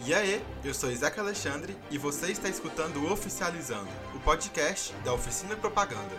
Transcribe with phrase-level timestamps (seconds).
[0.00, 5.54] E aí, eu sou Isaac Alexandre e você está escutando Oficializando, o podcast da Oficina
[5.56, 6.14] Propaganda.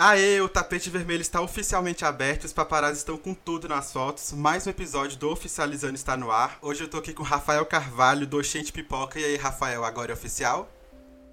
[0.00, 4.32] Aê, o tapete vermelho está oficialmente aberto, os paparazzi estão com tudo nas fotos.
[4.32, 6.56] Mais um episódio do Oficializando está no ar.
[6.62, 9.18] Hoje eu tô aqui com Rafael Carvalho, do Oxente Pipoca.
[9.18, 10.70] E aí, Rafael, agora é oficial?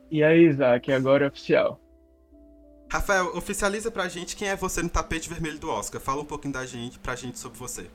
[0.10, 1.80] E aí, Isaac, agora é oficial.
[2.92, 6.02] Rafael, oficializa pra gente quem é você no tapete vermelho do Oscar.
[6.02, 7.86] Fala um pouquinho da gente, pra gente sobre você.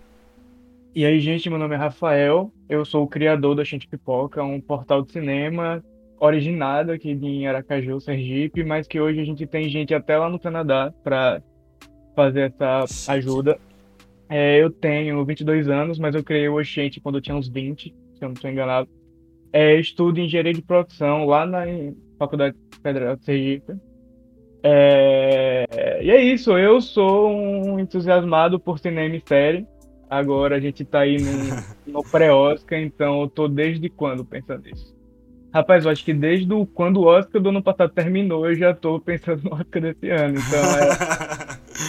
[0.95, 4.61] E aí, gente, meu nome é Rafael, eu sou o criador da Oxente Pipoca, um
[4.61, 5.83] portal de cinema
[6.21, 10.39] originado aqui em Aracaju, Sergipe, mas que hoje a gente tem gente até lá no
[10.39, 11.43] Canadá para
[12.15, 13.59] fazer essa ajuda.
[14.29, 17.85] É, eu tenho 22 anos, mas eu criei o Oxente quando eu tinha uns 20,
[17.85, 18.89] se eu não estou enganado.
[19.53, 21.65] É, estudo engenharia de produção lá na
[22.19, 23.73] Faculdade Federal de Sergipe.
[24.63, 29.67] É, e é isso, eu sou um entusiasmado por cinema e série.
[30.09, 35.00] Agora a gente está aí no, no pré-Oscar, então eu tô desde quando pensando nisso?
[35.53, 38.73] Rapaz, eu acho que desde o, quando o Oscar do ano passado terminou, eu já
[38.73, 40.39] tô pensando no Oscar desse ano.
[40.39, 40.61] Então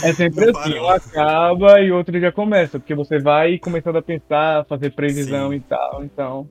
[0.03, 3.97] é, é sempre Não assim, um acaba e outro já começa, porque você vai começando
[3.97, 5.55] a pensar, fazer previsão Sim.
[5.55, 6.03] e tal.
[6.03, 6.49] Então,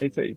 [0.00, 0.36] é isso aí.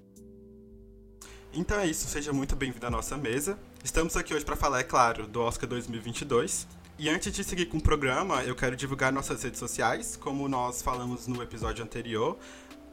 [1.53, 3.57] Então é isso, seja muito bem-vindo à nossa mesa.
[3.83, 6.67] Estamos aqui hoje para falar, é claro, do Oscar 2022.
[6.99, 10.83] E antes de seguir com o programa, eu quero divulgar nossas redes sociais, como nós
[10.83, 12.37] falamos no episódio anterior.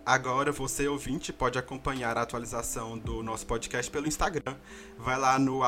[0.09, 4.57] Agora você, ouvinte, pode acompanhar a atualização do nosso podcast pelo Instagram.
[4.97, 5.61] Vai lá no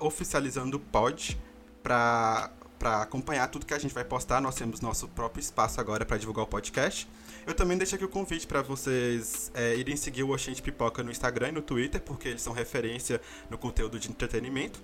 [0.00, 1.40] oficializandopod
[1.82, 4.38] para para acompanhar tudo que a gente vai postar.
[4.38, 7.08] Nós temos nosso próprio espaço agora para divulgar o podcast.
[7.46, 11.10] Eu também deixo aqui o convite para vocês é, irem seguir o Oxente Pipoca no
[11.10, 13.18] Instagram e no Twitter, porque eles são referência
[13.48, 14.78] no conteúdo de entretenimento.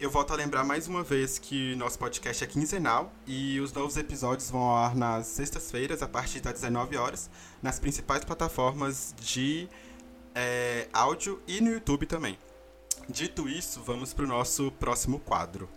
[0.00, 3.98] Eu volto a lembrar mais uma vez que nosso podcast é quinzenal e os novos
[3.98, 7.28] episódios vão ao ar nas sextas-feiras, a partir das 19 horas,
[7.62, 9.68] nas principais plataformas de
[10.34, 12.38] é, áudio e no YouTube também.
[13.10, 15.68] Dito isso, vamos para o nosso próximo quadro.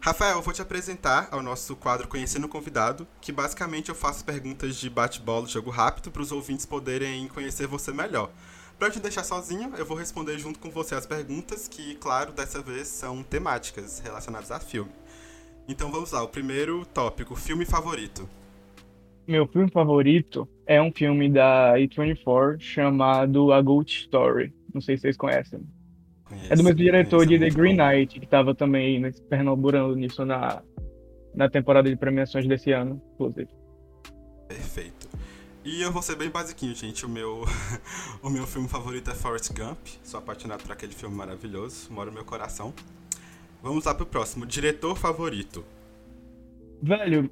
[0.00, 4.24] Rafael, eu vou te apresentar ao nosso quadro Conhecendo o Convidado, que basicamente eu faço
[4.24, 8.30] perguntas de bate-bola, jogo rápido, para os ouvintes poderem conhecer você melhor.
[8.82, 12.60] Pra te deixar sozinho, eu vou responder junto com você as perguntas, que, claro, dessa
[12.60, 14.90] vez são temáticas relacionadas a filme.
[15.68, 18.28] Então vamos lá, o primeiro tópico, filme favorito.
[19.24, 24.52] Meu filme favorito é um filme da A24 chamado A Good Story.
[24.74, 25.60] Não sei se vocês conhecem.
[26.24, 27.84] Conheço, é do mesmo diretor de The Green bom.
[27.84, 29.00] Knight, que estava também
[29.30, 30.60] pernamburando nisso na,
[31.36, 33.48] na temporada de premiações desse ano, inclusive.
[34.48, 35.01] Perfeito.
[35.64, 37.06] E eu vou ser bem basiquinho, gente.
[37.06, 37.44] O meu,
[38.22, 39.78] o meu filme favorito é Forrest Gump.
[40.02, 41.92] Sou apaixonado por aquele filme maravilhoso.
[41.92, 42.74] Mora no meu coração.
[43.62, 44.44] Vamos lá pro próximo.
[44.44, 45.64] Diretor favorito.
[46.82, 47.30] Velho,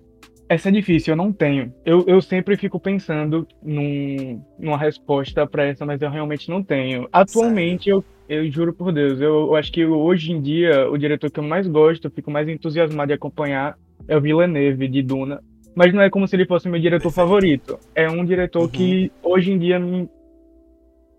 [0.48, 1.74] essa é difícil, eu não tenho.
[1.84, 7.08] Eu, eu sempre fico pensando num, numa resposta pra essa, mas eu realmente não tenho.
[7.12, 11.30] Atualmente, eu, eu juro por Deus, eu, eu, acho que hoje em dia o diretor
[11.30, 13.76] que eu mais gosto, fico mais entusiasmado de acompanhar,
[14.06, 15.42] é o Villeneuve, de Duna.
[15.74, 17.78] Mas não é como se ele fosse meu diretor favorito.
[17.94, 18.68] É um diretor uhum.
[18.68, 20.08] que hoje em dia me,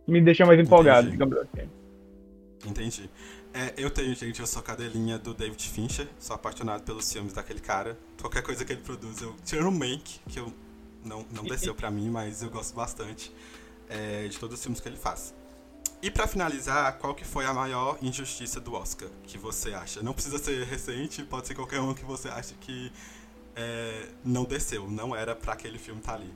[0.07, 1.11] me deixa mais empolgado, Entendi.
[1.11, 1.69] digamos assim.
[2.67, 3.09] Entendi.
[3.53, 7.59] É, eu tenho, gente, eu sou cadelinha do David Fincher, sou apaixonado pelos filmes daquele
[7.59, 7.97] cara.
[8.19, 9.35] Qualquer coisa que ele produz, eu.
[9.43, 10.53] Tirando o Mank, que eu
[11.03, 13.31] não, não desceu pra mim, mas eu gosto bastante
[13.89, 15.33] é, de todos os filmes que ele faz.
[16.01, 20.01] E para finalizar, qual que foi a maior injustiça do Oscar que você acha?
[20.01, 22.91] Não precisa ser recente, pode ser qualquer um que você acha que
[23.61, 26.29] é, não desceu, não era para aquele filme estar tá ali.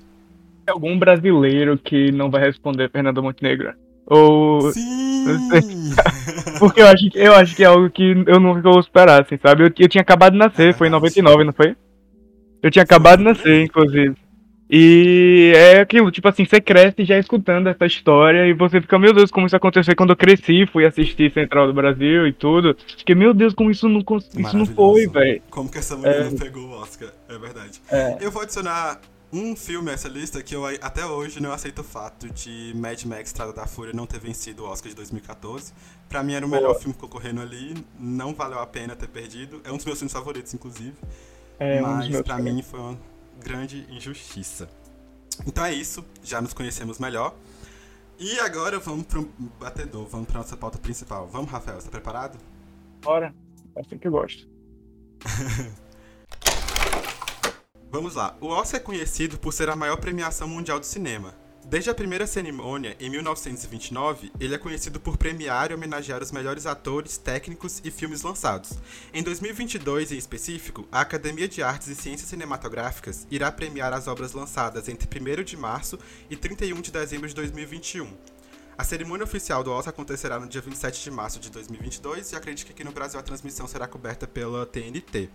[0.67, 3.73] Algum brasileiro que não vai responder Fernando Montenegro?
[4.07, 4.71] Ou.
[4.71, 5.25] Sim!
[6.59, 9.63] Porque eu acho, eu acho que é algo que eu nunca vou esperar, assim, sabe?
[9.63, 11.75] Eu, eu tinha acabado de nascer, foi em 99, não foi?
[12.61, 14.15] Eu tinha acabado de nascer, inclusive.
[14.69, 19.13] E é aquilo, tipo assim, você cresce já escutando essa história e você fica, meu
[19.13, 22.75] Deus, como isso aconteceu quando eu cresci, fui assistir Central do Brasil e tudo.
[22.97, 24.03] Fiquei, meu Deus, como isso não,
[24.37, 25.41] isso não foi, velho.
[25.51, 26.23] Como que essa mulher é...
[26.23, 27.79] não pegou o Oscar, é verdade.
[27.91, 28.17] É.
[28.19, 28.99] Eu vou adicionar
[29.31, 33.03] um filme a essa lista que eu até hoje não aceito o fato de Mad
[33.03, 35.73] Max Estrada da Fúria não ter vencido o Oscar de 2014.
[36.09, 36.79] Pra mim era o melhor Pô.
[36.79, 39.61] filme concorrendo ali, não valeu a pena ter perdido.
[39.63, 40.93] É um dos meus filmes favoritos, inclusive.
[41.59, 42.97] É, mas um pra mim foi uma
[43.45, 44.67] grande injustiça.
[45.45, 47.35] Então é isso, já nos conhecemos melhor.
[48.17, 51.27] E agora vamos pro batedor, vamos pra nossa pauta principal.
[51.27, 52.39] Vamos, Rafael, está preparado?
[53.01, 53.35] Bora,
[53.75, 54.47] é assim que eu gosto.
[57.91, 58.35] Vamos lá.
[58.41, 61.33] O Oscar é conhecido por ser a maior premiação mundial do cinema.
[61.67, 66.67] Desde a primeira cerimônia, em 1929, ele é conhecido por premiar e homenagear os melhores
[66.67, 68.73] atores, técnicos e filmes lançados.
[69.11, 74.33] Em 2022, em específico, a Academia de Artes e Ciências Cinematográficas irá premiar as obras
[74.33, 75.97] lançadas entre 1 de março
[76.29, 78.13] e 31 de dezembro de 2021.
[78.77, 82.67] A cerimônia oficial do Oscar acontecerá no dia 27 de março de 2022 e acredito
[82.67, 85.31] que aqui no Brasil a transmissão será coberta pela TNT.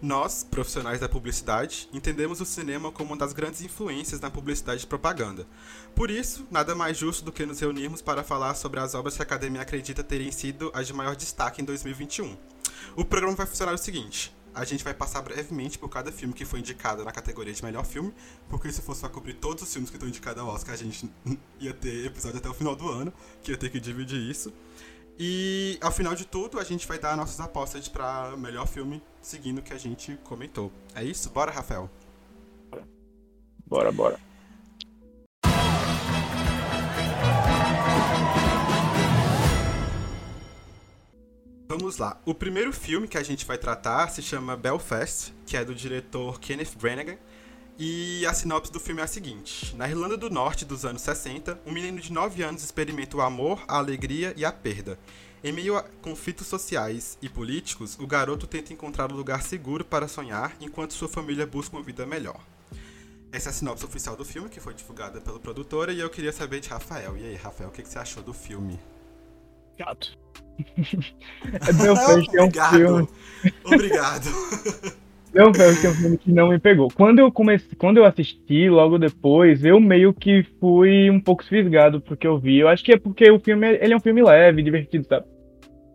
[0.00, 4.86] Nós, profissionais da publicidade, entendemos o cinema como uma das grandes influências na publicidade e
[4.86, 5.46] propaganda.
[5.94, 9.22] Por isso, nada mais justo do que nos reunirmos para falar sobre as obras que
[9.22, 12.36] a academia acredita terem sido as de maior destaque em 2021.
[12.96, 16.44] O programa vai funcionar o seguinte: a gente vai passar brevemente por cada filme que
[16.44, 18.12] foi indicado na categoria de melhor filme,
[18.48, 21.10] porque se fosse para cobrir todos os filmes que estão indicados ao Oscar, a gente
[21.60, 23.12] ia ter episódio até o final do ano,
[23.42, 24.52] que ia ter que dividir isso.
[25.18, 29.58] E ao final de tudo, a gente vai dar nossas apostas para melhor filme, seguindo
[29.58, 30.72] o que a gente comentou.
[30.94, 31.30] É isso?
[31.30, 31.90] Bora, Rafael?
[33.66, 34.18] Bora, bora.
[41.70, 42.20] Vamos lá.
[42.26, 46.40] O primeiro filme que a gente vai tratar se chama Belfast, que é do diretor
[46.40, 47.16] Kenneth Branagh.
[47.82, 51.58] E a sinopse do filme é a seguinte: Na Irlanda do Norte dos anos 60,
[51.64, 54.98] um menino de 9 anos experimenta o amor, a alegria e a perda.
[55.42, 60.06] Em meio a conflitos sociais e políticos, o garoto tenta encontrar um lugar seguro para
[60.06, 62.38] sonhar enquanto sua família busca uma vida melhor.
[63.32, 66.32] Essa é a sinopse oficial do filme, que foi divulgada pela produtora, e eu queria
[66.32, 67.16] saber de Rafael.
[67.16, 68.78] E aí, Rafael, o que você achou do filme?
[69.78, 70.18] Chato.
[71.66, 72.76] é Belfast é um Obrigado.
[72.76, 73.08] filme.
[73.64, 74.28] Obrigado.
[75.32, 76.88] Belfast é um filme que não me pegou.
[76.94, 82.00] Quando eu comecei, quando eu assisti, logo depois, eu meio que fui um pouco fisgado
[82.00, 82.58] porque eu vi.
[82.58, 85.26] Eu acho que é porque o filme ele é um filme leve, divertido, sabe?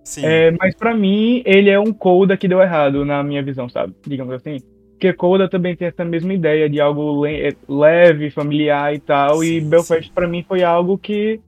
[0.06, 0.26] Sim.
[0.26, 3.94] É, mas pra mim, ele é um Coda que deu errado na minha visão, sabe?
[4.08, 4.58] Digamos assim.
[4.92, 9.44] Porque Coda também tem essa mesma ideia de algo le- leve, familiar e tal.
[9.44, 10.14] e Sim, Belfast sim.
[10.14, 11.40] pra mim foi algo que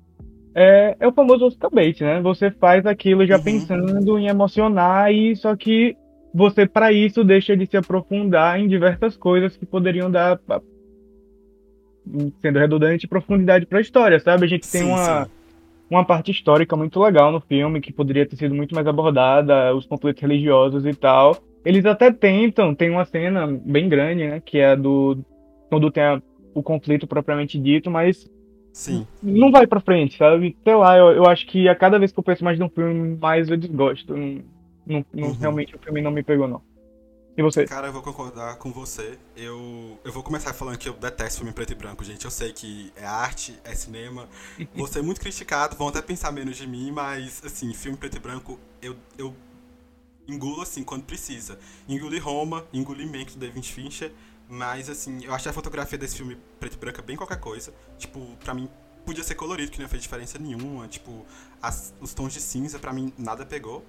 [0.53, 2.19] é, é o famoso Oscar bait, né?
[2.21, 3.43] Você faz aquilo já Uhum.
[3.43, 5.95] pensando em emocionar e só que
[6.33, 10.39] você pra isso deixa de se aprofundar em diversas coisas que poderiam dar
[12.41, 14.45] sendo redundante profundidade pra história, sabe?
[14.45, 15.31] A gente tem Sim, uma sim.
[15.89, 19.85] uma parte histórica muito legal no filme, que poderia ter sido muito mais abordada, os
[19.85, 21.37] conflitos religiosos e tal.
[21.65, 25.17] Eles até tentam, tem uma cena bem grande, né, que é a do
[25.69, 26.21] quando tem a-
[26.53, 28.25] o conflito propriamente dito, mas
[28.71, 29.05] Sim.
[29.21, 30.55] não vai pra frente, sabe?
[30.63, 33.17] Sei lá, eu, eu acho que a cada vez que eu penso mais num filme,
[33.19, 34.13] mais eu desgosto.
[34.87, 35.33] Não, não- Uhum.
[35.33, 36.61] Realmente o filme não me pegou, não.
[37.37, 37.65] E você?
[37.65, 39.19] Cara, eu vou concordar com você.
[39.35, 42.25] Eu, eu vou começar falando que eu detesto filme preto e branco, gente.
[42.25, 44.27] Eu sei que é arte, é cinema.
[44.75, 48.19] Vou ser muito criticado, vão até pensar menos de mim, mas, assim, filme preto e
[48.19, 49.35] branco, eu, eu
[50.27, 51.59] engulo, assim, quando precisa.
[51.87, 54.11] Engoli Roma, engoli Mank do David Fincher,
[54.49, 57.71] mas, assim, eu achei a fotografia desse filme preto e branco bem qualquer coisa.
[57.99, 58.67] Tipo, pra mim,
[59.05, 60.87] podia ser colorido, que não fez diferença nenhuma.
[60.87, 61.25] Tipo,
[61.61, 63.85] as- os tons de cinza, pra mim, nada pegou.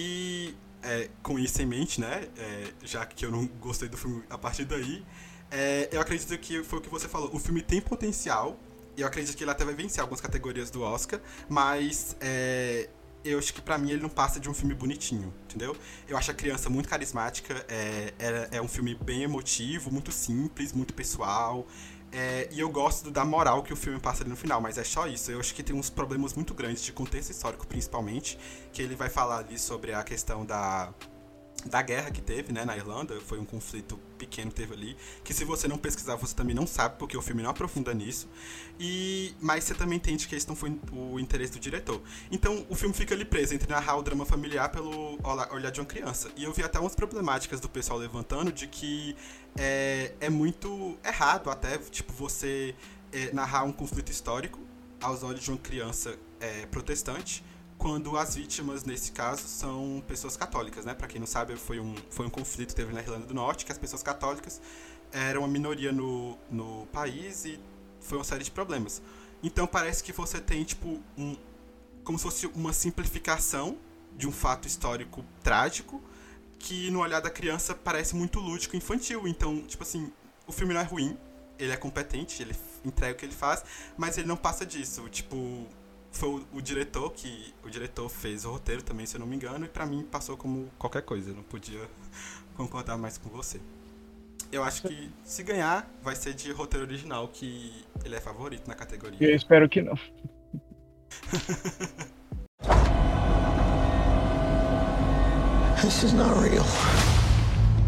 [0.00, 2.28] E é, com isso em mente, né?
[2.36, 5.04] é, já que eu não gostei do filme a partir daí,
[5.50, 7.34] é, eu acredito que foi o que você falou.
[7.34, 8.56] O filme tem potencial.
[8.96, 12.88] Eu acredito que ele até vai vencer algumas categorias do Oscar, mas é,
[13.24, 15.76] eu acho que pra mim ele não passa de um filme bonitinho, entendeu?
[16.06, 20.72] Eu acho a criança muito carismática, é, é, é um filme bem emotivo, muito simples,
[20.72, 21.66] muito pessoal.
[22.12, 24.84] É, e eu gosto da moral que o filme passa ali no final, mas é
[24.84, 25.30] só isso.
[25.30, 28.38] Eu acho que tem uns problemas muito grandes de contexto histórico, principalmente,
[28.72, 30.92] que ele vai falar ali sobre a questão da,
[31.66, 33.20] da guerra que teve, né, na Irlanda.
[33.20, 36.66] Foi um conflito pequeno que teve ali, que se você não pesquisar, você também não
[36.66, 38.28] sabe, porque o filme não aprofunda nisso.
[38.78, 42.00] E mas você também entende que esse não foi o interesse do diretor.
[42.30, 45.18] Então o filme fica ali preso entre narrar o drama familiar pelo
[45.50, 46.30] olhar de uma criança.
[46.36, 49.16] E eu vi até umas problemáticas do pessoal levantando de que
[49.56, 52.74] é, é muito errado até, tipo, você
[53.12, 54.60] é, narrar um conflito histórico
[55.00, 57.44] aos olhos de uma criança é, protestante,
[57.78, 60.94] quando as vítimas, nesse caso, são pessoas católicas, né?
[60.94, 63.64] Pra quem não sabe, foi um, foi um conflito que teve na Irlanda do Norte,
[63.64, 64.60] que as pessoas católicas
[65.12, 67.58] eram uma minoria no, no país e
[68.00, 69.00] foi uma série de problemas.
[69.42, 71.36] Então parece que você tem, tipo, um,
[72.02, 73.78] como se fosse uma simplificação
[74.16, 76.02] de um fato histórico trágico,
[76.58, 79.28] que no olhar da criança parece muito lúdico infantil.
[79.28, 80.12] Então, tipo assim,
[80.46, 81.16] o filme não é ruim,
[81.58, 83.64] ele é competente, ele entrega o que ele faz,
[83.96, 85.08] mas ele não passa disso.
[85.08, 85.68] Tipo,
[86.18, 87.54] foi o, o diretor que.
[87.64, 90.36] O diretor fez o roteiro também, se eu não me engano, e pra mim passou
[90.36, 91.30] como qualquer coisa.
[91.30, 91.80] Eu não podia
[92.56, 93.60] concordar mais com você.
[94.50, 98.74] Eu acho que se ganhar, vai ser de roteiro original, que ele é favorito na
[98.74, 99.18] categoria.
[99.20, 99.98] Eu espero que não.
[105.80, 106.64] This is not real.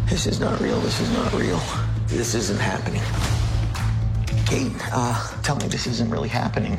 [0.09, 0.81] This is not real.
[0.81, 1.59] This is not real.
[2.07, 3.03] This isn't happening.
[4.47, 6.79] Kate, uh, tell me this isn't really happening.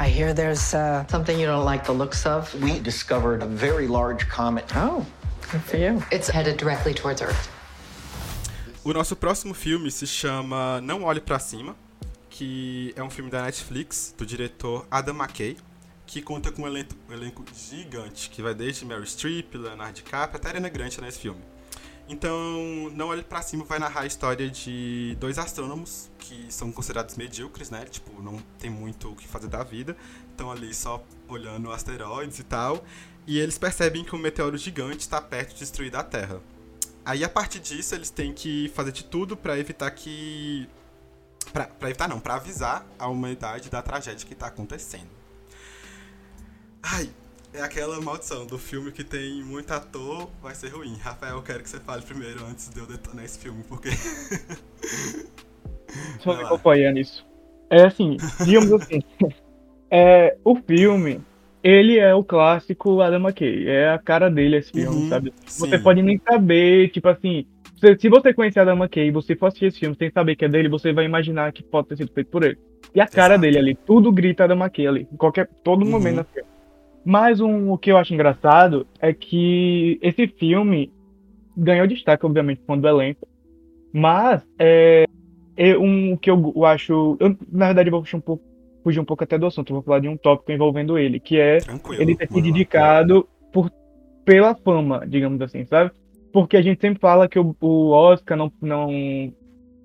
[0.00, 2.54] I hear there's uh, something you don't like the looks of.
[2.62, 4.64] We discovered a very large comet.
[4.76, 5.04] Oh,
[5.50, 6.00] good for you.
[6.12, 7.48] It's headed directly towards Earth.
[8.84, 11.74] O nosso próximo filme se chama Não Olhe Pra Cima,
[12.30, 15.56] que é um filme da Netflix, do diretor Adam McKay,
[16.06, 20.36] que conta com um elenco, um elenco gigante, que vai desde Mary Streep, Leonardo DiCaprio,
[20.36, 21.40] até Ariana Grande nesse filme.
[22.08, 27.16] Então, Não Olhe Pra Cima vai narrar a história de dois astrônomos que são considerados
[27.16, 27.84] medíocres, né?
[27.84, 29.94] Tipo, não tem muito o que fazer da vida.
[30.30, 32.82] Estão ali só olhando asteroides e tal.
[33.26, 36.40] E eles percebem que um meteoro gigante está perto de destruir a Terra.
[37.04, 40.66] Aí, a partir disso, eles têm que fazer de tudo para evitar que...
[41.52, 45.08] Pra, evitar não, pra avisar a humanidade da tragédia que tá acontecendo.
[46.82, 47.10] Ai,
[47.54, 50.94] é aquela maldição do filme que tem muito ator, vai ser ruim.
[51.00, 53.88] Rafael, eu quero que você fale primeiro antes de eu detonar esse filme, porque.
[56.20, 57.26] Só me acompanhar nisso.
[57.70, 59.02] É assim, digamos assim.
[59.90, 61.20] é, o filme,
[61.62, 63.68] ele é o clássico Adam McKay.
[63.68, 65.32] É a cara dele esse filme, Uhum, sabe?
[65.46, 65.66] sim.
[65.66, 67.46] Você pode nem saber, tipo assim.
[67.80, 70.44] Se, se você conhecer Adam McKay e você for assistir esse filme sem saber que
[70.44, 72.58] é dele, você vai imaginar que pode ter sido feito por ele.
[72.94, 73.40] E a cara Exato.
[73.42, 75.90] dele ali, tudo grita Adam McKay ali, em qualquer, todo Uhum.
[75.90, 76.48] momento no filme.
[77.04, 80.92] Mas um, o que eu acho engraçado é que esse filme
[81.56, 83.26] ganhou destaque, obviamente, quando do elenco.
[83.92, 85.06] Mas é,
[85.56, 87.16] é um, o que eu, eu acho.
[87.18, 88.44] Eu, na verdade, eu vou fugir um, pouco,
[88.84, 91.58] fugir um pouco até do assunto, vou falar de um tópico envolvendo ele, que é
[91.58, 92.02] Tranquilo.
[92.02, 93.70] ele ter se dedicado por,
[94.24, 95.90] pela fama, digamos assim, sabe?
[96.32, 99.32] Porque a gente sempre fala que o, o Oscar não, não,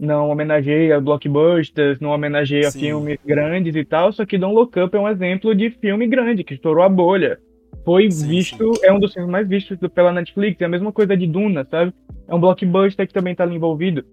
[0.03, 2.79] não homenageia blockbusters, não homenageia Sim.
[2.79, 6.43] filmes grandes e tal, só que Don't Look Up é um exemplo de filme grande,
[6.43, 7.39] que estourou a bolha.
[7.83, 11.17] Foi Sim, visto, é um dos filmes mais vistos pela Netflix, é a mesma coisa
[11.17, 11.93] de Duna, sabe?
[12.27, 14.05] É um blockbuster que também tá ali envolvido.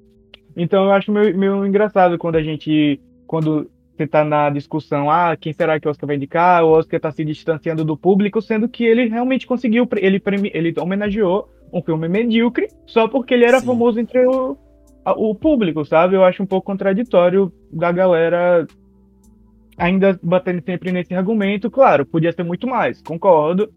[0.57, 5.37] Então eu acho meio, meio engraçado quando a gente, quando você tá na discussão, ah,
[5.37, 6.65] quem será que o Oscar vai indicar?
[6.65, 10.21] O Oscar tá se distanciando do público, sendo que ele realmente conseguiu, ele,
[10.55, 13.67] ele homenageou um filme medíocre só porque ele era Sim.
[13.67, 14.57] famoso entre o,
[15.07, 16.15] o público, sabe?
[16.17, 18.67] Eu acho um pouco contraditório da galera
[19.77, 21.71] ainda batendo sempre nesse argumento.
[21.71, 23.71] Claro, podia ser muito mais, concordo.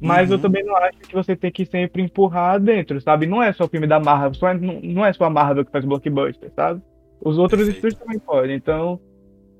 [0.00, 0.42] Mas eu Uhum.
[0.42, 3.26] também não acho que você tem que sempre empurrar dentro, sabe?
[3.26, 5.64] Não é só o filme da Marvel, só é- não, não é só a Marvel
[5.64, 6.80] que faz blockbuster, sabe?
[7.22, 7.76] Os outros Perfeito.
[7.86, 8.98] estúdios também podem, então,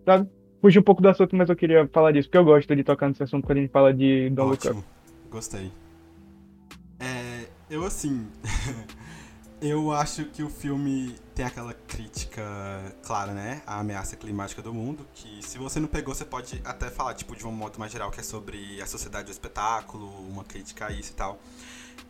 [0.07, 0.27] sabe?
[0.63, 3.09] Fugi um pouco do assunto, mas eu queria falar disso, porque eu gosto de tocar
[3.09, 4.41] nesse assunto quando a gente fala de Up.
[4.41, 4.83] Ótimo.
[5.31, 5.71] Gostei.
[6.99, 8.27] É, eu assim.
[9.61, 12.43] eu acho que o filme tem aquela crítica
[13.03, 13.63] clara, né?
[13.67, 15.07] A ameaça climática do mundo.
[15.15, 18.11] Que se você não pegou, você pode até falar, tipo, de um modo mais geral,
[18.11, 21.39] que é sobre a sociedade do espetáculo, uma crítica a isso e tal.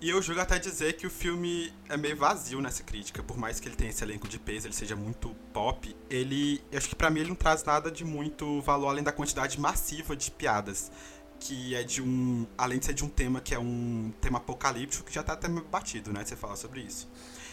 [0.01, 3.61] E eu julgo até dizer que o filme é meio vazio nessa crítica, por mais
[3.61, 6.95] que ele tenha esse elenco de peso, ele seja muito pop, ele, eu acho que
[6.95, 10.91] pra mim ele não traz nada de muito valor além da quantidade massiva de piadas,
[11.39, 15.05] que é de um, além de ser de um tema que é um tema apocalíptico,
[15.05, 17.07] que já tá até batido, né, você falar sobre isso.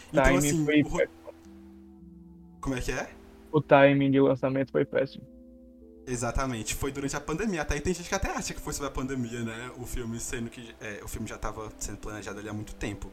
[0.10, 1.08] Então timing assim, foi o
[2.68, 3.10] como é que é?
[3.52, 5.24] O timing de lançamento foi péssimo.
[6.06, 7.62] Exatamente, foi durante a pandemia.
[7.62, 9.72] Até tem gente que até acha que foi sobre a pandemia, né?
[9.78, 13.12] O filme, sendo que é, o filme já estava sendo planejado ali há muito tempo.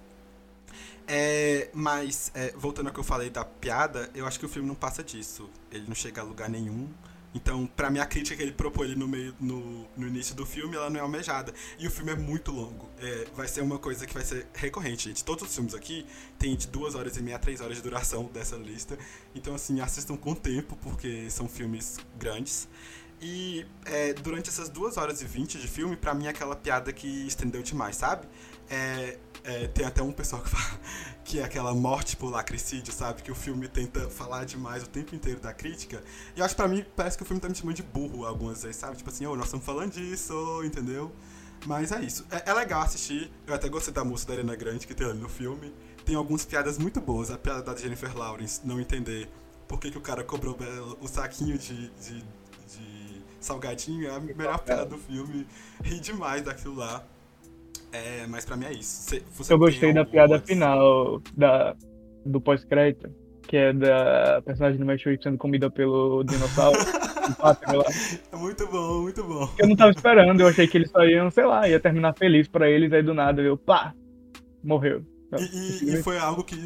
[1.07, 4.67] É, mas, é, voltando ao que eu falei da piada, eu acho que o filme
[4.67, 5.51] não passa disso.
[5.71, 6.89] Ele não chega a lugar nenhum.
[7.35, 10.47] Então, pra mim, a crítica que ele propõe ali no, meio, no, no início do
[10.47, 11.53] filme, ela não é almejada.
[11.79, 12.89] E o filme é muito longo.
[12.99, 15.25] É, vai ser uma coisa que vai ser recorrente, gente.
[15.25, 16.07] Todos os filmes aqui
[16.39, 18.97] têm de duas horas e meia a três horas de duração dessa lista.
[19.35, 22.69] Então, assim, assistam com tempo, porque são filmes grandes.
[23.21, 26.93] E é, durante essas duas horas e vinte de filme, pra mim é aquela piada
[26.93, 28.29] que estendeu demais, sabe?
[28.71, 30.81] É, é, tem até um pessoal que fala
[31.25, 33.23] que é aquela morte por lacricídio, sabe?
[33.23, 36.03] Que o filme tenta falar demais o tempo inteiro da crítica.
[36.35, 38.25] E eu acho que pra mim parece que o filme tá me chamando de burro
[38.25, 38.97] algumas vezes, sabe?
[38.97, 41.13] Tipo assim, ô, nós estamos falando disso, entendeu?
[41.67, 42.27] Mas é isso.
[42.31, 43.31] É, é legal assistir.
[43.47, 45.73] Eu até gostei da música da Arena Grande que tem ali no filme.
[46.05, 47.31] Tem algumas piadas muito boas.
[47.31, 49.31] A piada da Jennifer Lawrence não entender
[49.67, 50.57] por que, que o cara cobrou
[51.01, 55.47] o saquinho de, de, de salgadinho é a melhor piada do filme.
[55.83, 57.05] Ri demais daquilo lá.
[57.95, 59.09] É, mas pra mim é isso.
[59.09, 61.77] Cê- você Eu gostei da piada final da,
[62.27, 63.09] do pós-crédito,
[63.47, 66.79] que é da personagem do Streep sendo comida pelo dinossauro.
[68.33, 69.49] É muito bom, muito bom.
[69.59, 72.47] Eu não tava esperando, eu achei que eles só iam, sei lá, ia terminar feliz
[72.49, 73.95] pra eles, aí do nada eu, pá,
[74.63, 75.03] morreu.
[75.41, 76.57] E, e- e foi algo que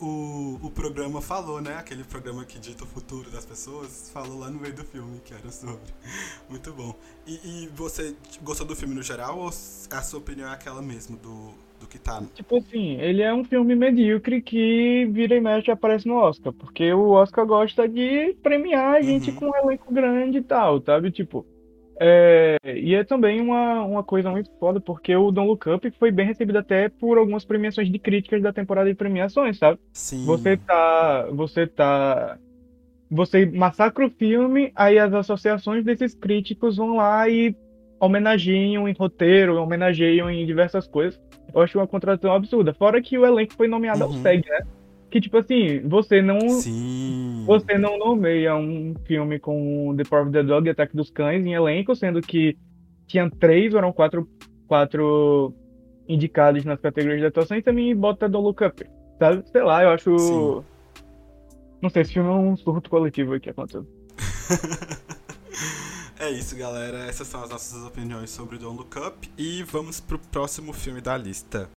[0.00, 1.76] o, o, programa falou, né?
[1.76, 5.32] Aquele programa que dita o futuro das pessoas, falou lá no meio do filme, que
[5.34, 5.78] era sobre.
[6.48, 6.94] Muito bom.
[7.26, 11.16] E, e você gostou do filme no geral ou a sua opinião é aquela mesmo,
[11.16, 12.20] do do que tá.
[12.34, 16.52] Tipo assim, ele é um filme medíocre que vira e mexe e aparece no Oscar,
[16.52, 19.36] porque o Oscar gosta de premiar a gente Uhum.
[19.36, 21.12] com um elenco grande e tal, sabe?
[21.12, 21.46] Tipo,
[22.00, 26.10] é, e é também uma, uma coisa muito foda, porque o Don't Look Up foi
[26.10, 29.78] bem recebido até por algumas premiações de críticas da temporada de premiações, sabe?
[29.92, 30.24] Sim.
[30.24, 32.38] Você tá, você tá,
[33.10, 37.54] você massacra o filme, aí as associações desses críticos vão lá e
[38.00, 41.20] homenageiam em roteiro, homenageiam em diversas coisas.
[41.52, 42.72] Eu acho uma contradição absurda.
[42.74, 44.22] Fora que o elenco foi nomeado ao Uhum.
[44.22, 44.60] SEG, né?
[45.10, 47.44] Que tipo assim, você não, Sim.
[47.46, 51.44] você não nomeia um filme com The Power of the Dog e Ataque dos Cães
[51.44, 52.56] em elenco, sendo que
[53.06, 54.28] tinha três ou eram quatro,
[54.66, 55.54] quatro
[56.06, 58.84] indicados nas categorias de atuação e também bota Don't Look Up,
[59.18, 59.48] sabe?
[59.50, 60.18] Sei lá, eu acho.
[60.18, 60.62] Sim.
[61.80, 63.88] Não sei, esse filme é um surto coletivo aqui acontecendo.
[66.20, 66.98] É isso, galera.
[67.04, 69.30] Essas são as nossas opiniões sobre Don't Look Up.
[69.38, 71.70] E vamos pro próximo filme da lista.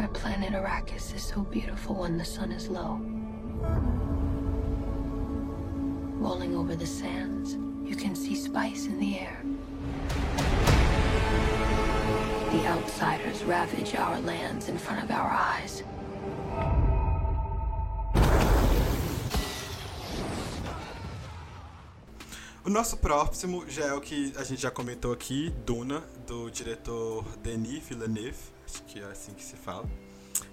[0.00, 2.98] My planet Arrakis is so beautiful when the sun is low.
[6.18, 9.42] Rolling over the sands, you can see spice in the air.
[12.50, 15.84] The outsiders ravage our lands in front of our eyes.
[22.64, 27.22] O nosso próximo já é o que a gente já comentou aqui, Duna, do diretor
[27.42, 28.38] Denis Villeneuve,
[28.70, 29.88] acho que é assim que se fala,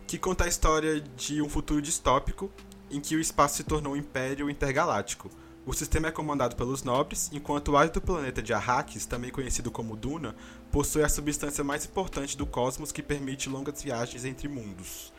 [0.08, 2.52] que conta a história de um futuro distópico
[2.90, 5.30] em que o espaço se tornou um império intergaláctico.
[5.66, 9.98] O sistema é comandado pelos nobres, enquanto o árido planeta de Arrakis, também conhecido como
[9.98, 10.34] Duna,
[10.72, 15.12] possui a substância mais importante do cosmos que permite longas viagens entre mundos.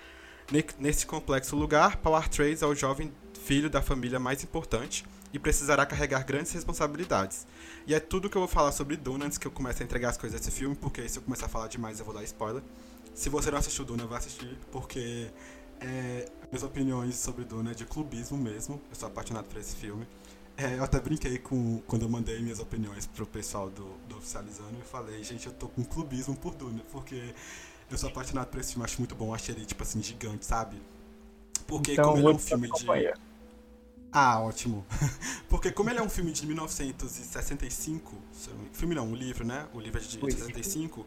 [0.50, 3.12] Ne- Nesse complexo lugar, Paul Atreides é o jovem
[3.44, 7.46] filho da família mais importante e precisará carregar grandes responsabilidades.
[7.86, 10.08] E é tudo que eu vou falar sobre Duna antes que eu comece a entregar
[10.08, 12.62] as coisas desse filme, porque se eu começar a falar demais eu vou dar spoiler.
[13.18, 15.28] Se você não assistiu Duna, vá assistir, porque
[15.80, 18.80] é, minhas opiniões sobre Duna é de clubismo mesmo.
[18.88, 20.06] Eu sou apaixonado por esse filme.
[20.56, 24.76] É, eu até brinquei com quando eu mandei minhas opiniões pro pessoal do, do Oficializando
[24.80, 27.34] e falei, gente, eu tô com clubismo por Duna, porque
[27.90, 30.80] eu sou apaixonado por esse filme, acho muito bom, achei ele, tipo assim, gigante, sabe?
[31.66, 32.86] Porque Então, como ele é um filme de.
[34.10, 34.86] Ah, ótimo.
[35.50, 39.14] Porque como ele é um filme de 1965, se eu não me- filme não, o
[39.14, 39.68] livro, né?
[39.74, 40.44] O livro é de O livro.
[40.46, 41.06] 65,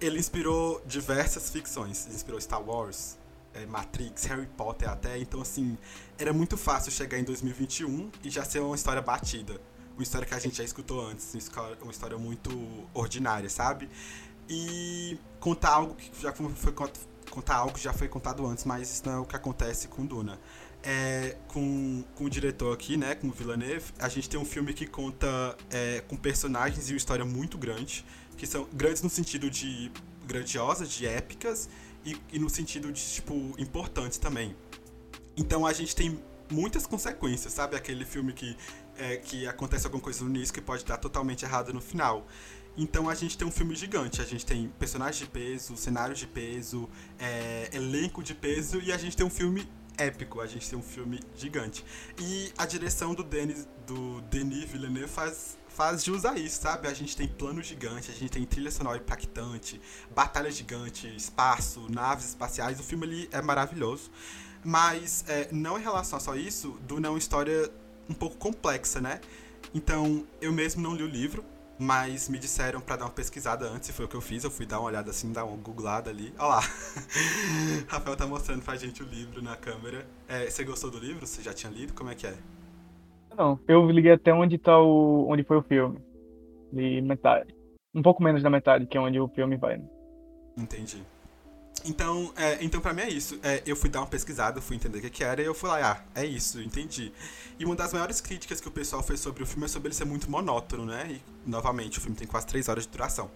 [0.00, 2.06] ele inspirou diversas ficções.
[2.06, 3.16] Ele inspirou Star Wars,
[3.54, 5.18] eh, Matrix, Harry Potter até.
[5.18, 5.76] Então, assim,
[6.18, 9.60] era muito fácil chegar em 2021 e já ser uma história batida.
[9.96, 11.32] Uma história que a gente já escutou antes,
[11.80, 12.50] uma história- muito
[12.92, 13.88] ordinária, sabe?
[14.48, 16.98] E contar algo que já foi foi cont-
[17.30, 20.04] contar algo que já foi contado antes, mas isso não é o que acontece com
[20.04, 20.38] Duna.
[20.82, 24.74] É, com, com o diretor aqui, né, com o Villeneuve, a gente tem um filme
[24.74, 28.04] que conta é, com personagens e uma história muito grande,
[28.36, 29.90] que são grandes no sentido de
[30.26, 31.68] grandiosas, de épicas,
[32.04, 34.54] e, e no sentido de, tipo, importantes também.
[35.36, 37.76] Então a gente tem muitas consequências, sabe?
[37.76, 38.56] Aquele filme que,
[38.96, 42.26] é, que acontece alguma coisa no início que pode dar totalmente errado no final.
[42.76, 46.26] Então a gente tem um filme gigante, a gente tem personagens de peso, cenários de
[46.26, 50.78] peso, é, elenco de peso e a gente tem um filme épico, a gente tem
[50.78, 51.84] um filme gigante.
[52.18, 56.86] E a direção do Denis, do Denis Villeneuve faz, faz jus a isso, sabe?
[56.86, 59.80] A gente tem plano gigante, a gente tem trilha sonora impactante,
[60.14, 64.10] batalha gigante, espaço, naves espaciais, o filme ali é maravilhoso.
[64.64, 67.70] Mas é, não em relação a só isso, Duna é uma história
[68.08, 69.20] um pouco complexa, né?
[69.74, 71.44] Então, eu mesmo não li o livro,
[71.78, 74.44] mas me disseram pra dar uma pesquisada antes, e foi o que eu fiz.
[74.44, 76.32] Eu fui dar uma olhada assim, dar uma googlada ali.
[76.38, 76.60] Olha lá.
[77.88, 80.06] Rafael tá mostrando pra gente o livro na câmera.
[80.28, 81.26] É, você gostou do livro?
[81.26, 81.92] Você já tinha lido?
[81.92, 82.36] Como é que é?
[83.36, 85.26] Não, eu liguei até onde tá o.
[85.28, 85.98] onde foi o filme.
[86.72, 87.54] De metade.
[87.94, 89.78] Um pouco menos da metade, que é onde o filme vai.
[89.78, 89.84] né?
[90.56, 91.02] Entendi.
[91.84, 93.38] Então, é, então pra mim é isso.
[93.42, 95.68] É, eu fui dar uma pesquisada, fui entender o que, que era, e eu fui
[95.68, 97.12] lá, ah, é isso, entendi.
[97.58, 99.94] E uma das maiores críticas que o pessoal fez sobre o filme é sobre ele
[99.94, 101.06] ser muito monótono, né?
[101.10, 103.30] E, novamente, o filme tem quase 3 horas de duração.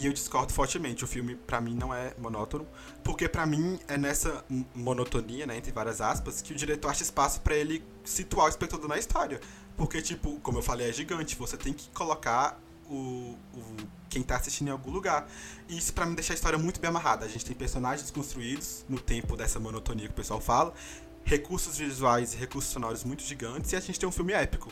[0.00, 2.66] E eu discordo fortemente, o filme pra mim não é monótono,
[3.04, 4.42] porque pra mim é nessa
[4.74, 8.88] monotonia, né, entre várias aspas, que o diretor acha espaço pra ele situar o espectador
[8.88, 9.38] na história.
[9.76, 12.58] Porque, tipo, como eu falei, é gigante, você tem que colocar
[12.88, 13.76] o, o-
[14.08, 15.28] quem tá assistindo em algum lugar.
[15.68, 17.26] E isso pra mim deixa a história muito bem amarrada.
[17.26, 20.72] A gente tem personagens construídos no tempo dessa monotonia que o pessoal fala,
[21.24, 24.70] recursos visuais e recursos sonoros muito gigantes, e a gente tem um filme épico.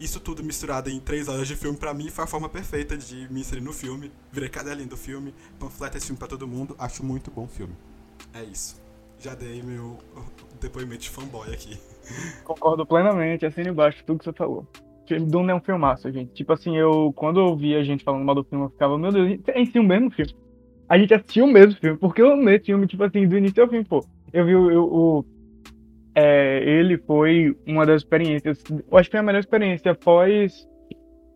[0.00, 3.30] Isso tudo misturado em três horas de filme, pra mim, foi a forma perfeita de
[3.32, 4.12] me inserir no filme.
[4.30, 6.76] Virei cadelinha do filme, panfleta esse filme pra todo mundo.
[6.78, 7.74] Acho muito bom filme.
[8.32, 8.80] É isso.
[9.18, 9.98] Já dei meu
[10.60, 11.76] depoimento de fanboy aqui.
[12.44, 14.66] Concordo plenamente, assina embaixo tudo que você falou.
[15.26, 16.32] Duna é um filmaço, gente.
[16.32, 19.10] Tipo assim, eu quando eu via a gente falando mal do filme, eu ficava, meu
[19.10, 20.36] Deus, é em si o mesmo filme.
[20.88, 23.68] A gente assistiu o mesmo filme, porque eu amei filme, tipo assim, do início ao
[23.68, 24.04] fim, pô.
[24.32, 24.84] Eu vi o.
[24.84, 25.24] o
[26.20, 28.62] é, ele foi uma das experiências.
[28.90, 30.68] Eu acho que foi a melhor experiência após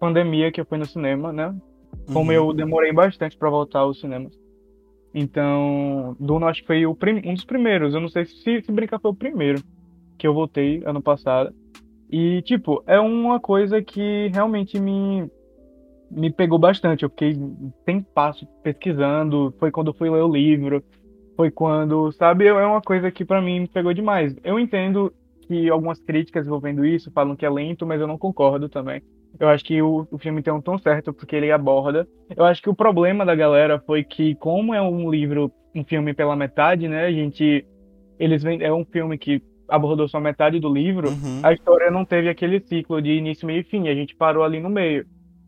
[0.01, 1.55] pandemia que eu fui no cinema, né?
[2.13, 2.37] Como Uhum.
[2.37, 4.37] eu demorei bastante pra voltar aos cinemas.
[5.15, 6.95] Então, Duna acho que foi um
[7.35, 7.95] dos primeiros.
[7.95, 9.63] Eu não sei se, se brincar foi o primeiro
[10.19, 11.55] que eu voltei ano passado.
[12.11, 15.31] E, tipo, é uma coisa que realmente me,
[16.11, 17.05] me pegou bastante.
[17.05, 17.35] Eu fiquei
[17.85, 19.55] sem passo pesquisando.
[19.61, 20.83] Foi quando eu fui ler o livro.
[21.37, 24.37] Foi quando, sabe, é uma coisa que pra mim me pegou demais.
[24.45, 25.13] Eu entendo
[25.47, 29.03] que algumas críticas envolvendo isso falam que é lento, mas eu não concordo também.
[29.39, 32.07] Eu acho que o, o filme tem um tom certo porque ele aborda.
[32.37, 36.13] Eu acho que o problema da galera foi que, como é um livro, um filme
[36.15, 37.07] pela metade, né?
[37.07, 37.67] A gente.
[38.19, 41.09] Eles vêm, é um filme que abordou só metade do livro.
[41.09, 41.41] Uhum.
[41.43, 43.89] A história não teve aquele ciclo de início, meio e fim.
[43.89, 45.07] A gente parou ali no meio.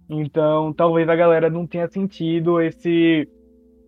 [0.09, 3.29] Então, talvez a galera não tenha sentido esse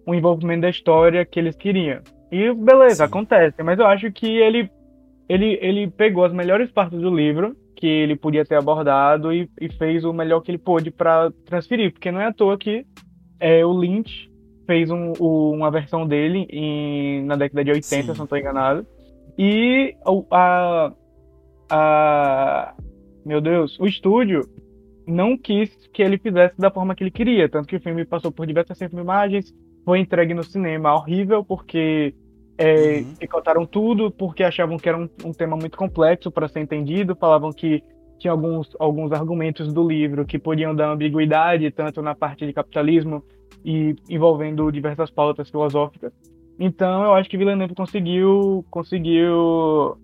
[0.06, 2.00] o envolvimento da história que eles queriam.
[2.30, 3.02] E beleza, Sim.
[3.04, 3.62] acontece.
[3.62, 4.70] Mas eu acho que ele
[5.28, 9.68] ele, ele pegou as melhores partes do livro que ele podia ter abordado e, e
[9.68, 12.86] fez o melhor que ele pôde para transferir, porque não é à toa que
[13.40, 14.30] é, o Lynch
[14.66, 18.02] fez um, o- uma versão dele em, na década de 80, Sim.
[18.12, 18.86] se não estou enganado.
[19.36, 20.92] E o- a,
[21.70, 22.74] a.
[23.24, 24.42] Meu Deus, o estúdio
[25.06, 27.48] não quis que ele fizesse da forma que ele queria.
[27.48, 29.52] Tanto que o filme passou por diversas filmagens,
[29.86, 32.12] foi entregue no cinema horrível, porque
[32.58, 33.14] é, Uhum.
[33.20, 37.52] picotaram tudo, porque achavam que era um, um tema muito complexo para ser entendido, falavam
[37.52, 37.82] que
[38.18, 43.22] tinha alguns, alguns argumentos do livro que podiam dar ambiguidade, tanto na parte de capitalismo
[43.64, 46.12] e envolvendo diversas pautas filosóficas.
[46.58, 49.98] Então, eu acho que Villeneuve conseguiu, conseguiu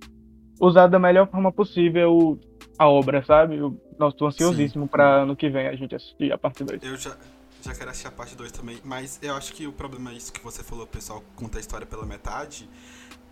[0.61, 2.39] usar da melhor forma possível
[2.79, 3.57] a obra, sabe?
[3.57, 6.83] Eu nossa, tô ansiosíssimo para ano que vem a gente assistir a parte 2.
[6.83, 7.17] Eu já,
[7.63, 10.33] já quero assistir a parte 2 também, mas eu acho que o problema é isso
[10.33, 12.69] que você falou, pessoal conta a história pela metade.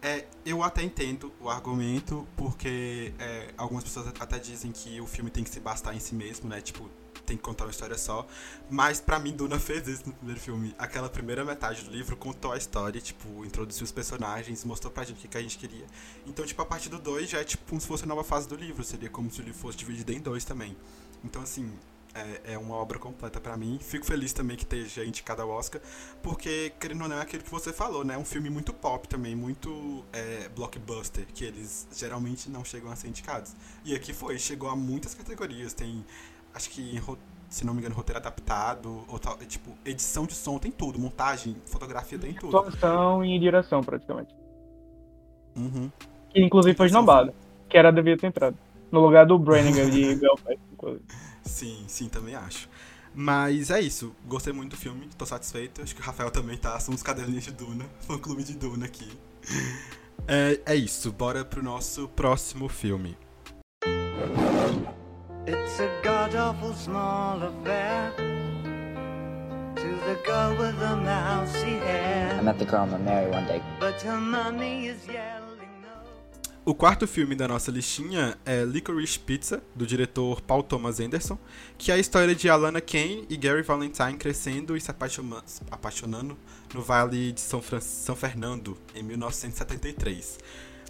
[0.02, 5.30] É, eu até entendo o argumento, porque é, algumas pessoas até dizem que o filme
[5.30, 6.60] tem que se bastar em si mesmo, né?
[6.62, 6.88] Tipo,
[7.26, 8.26] tem que contar uma história só.
[8.70, 10.74] Mas pra mim, Duna fez isso no primeiro filme.
[10.78, 15.18] Aquela primeira metade do livro contou a história, tipo, introduziu os personagens, mostrou pra gente
[15.18, 15.86] o que, que a gente queria.
[16.26, 18.48] Então, tipo, a parte do 2 já é tipo como se fosse a nova fase
[18.48, 18.82] do livro.
[18.82, 20.74] Seria como se o livro fosse dividido em dois também.
[21.22, 21.70] Então, assim,
[22.14, 23.78] é, é uma obra completa pra mim.
[23.80, 25.80] Fico feliz também que esteja indicado ao Oscar,
[26.22, 28.14] porque, querendo ou não, é aquilo que você falou, né?
[28.14, 32.96] É um filme muito pop também, muito é, blockbuster, que eles geralmente não chegam a
[32.96, 33.54] ser indicados.
[33.84, 35.72] E aqui foi, chegou a muitas categorias.
[35.72, 36.04] Tem,
[36.54, 37.00] acho que,
[37.48, 41.56] se não me engano, roteiro adaptado, ou tal, tipo, edição de som, tem tudo, montagem,
[41.66, 42.56] fotografia, tem tudo.
[42.56, 44.34] Atuação e direção, praticamente.
[45.56, 45.90] Uhum.
[46.30, 47.34] Que inclusive foi esnobado,
[47.68, 48.56] que era devia ter entrado.
[48.90, 51.04] No lugar do Brannigan de Belfast, inclusive.
[51.50, 52.68] Sim, sim, também acho.
[53.12, 55.82] Mas é isso, gostei muito do filme, tô satisfeito.
[55.82, 59.10] Acho que o Rafael também tá, somos caderninhos de Duna, fã clube de Duna aqui.
[60.28, 63.18] É, é isso, bora pro nosso próximo filme.
[65.46, 68.12] It's a god awful small affair
[69.74, 72.38] to the girl with the mousy hair.
[72.38, 73.60] I met the girl I'm gonna marry one day.
[73.80, 75.49] But her mommy is no.
[76.64, 81.38] O quarto filme da nossa listinha é Licorice Pizza, do diretor Paul Thomas Anderson,
[81.78, 85.62] que é a história de Alana Kane e Gary Valentine crescendo e se apaixona- se
[85.70, 86.36] apaixonando
[86.74, 90.38] no Vale de São, Fran- São Fernando, em 1973.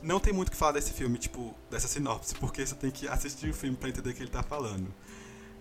[0.02, 3.06] Não tem muito o que falar desse filme, tipo, dessa sinopse, porque você tem que
[3.06, 4.88] assistir o filme pra entender o que ele tá falando.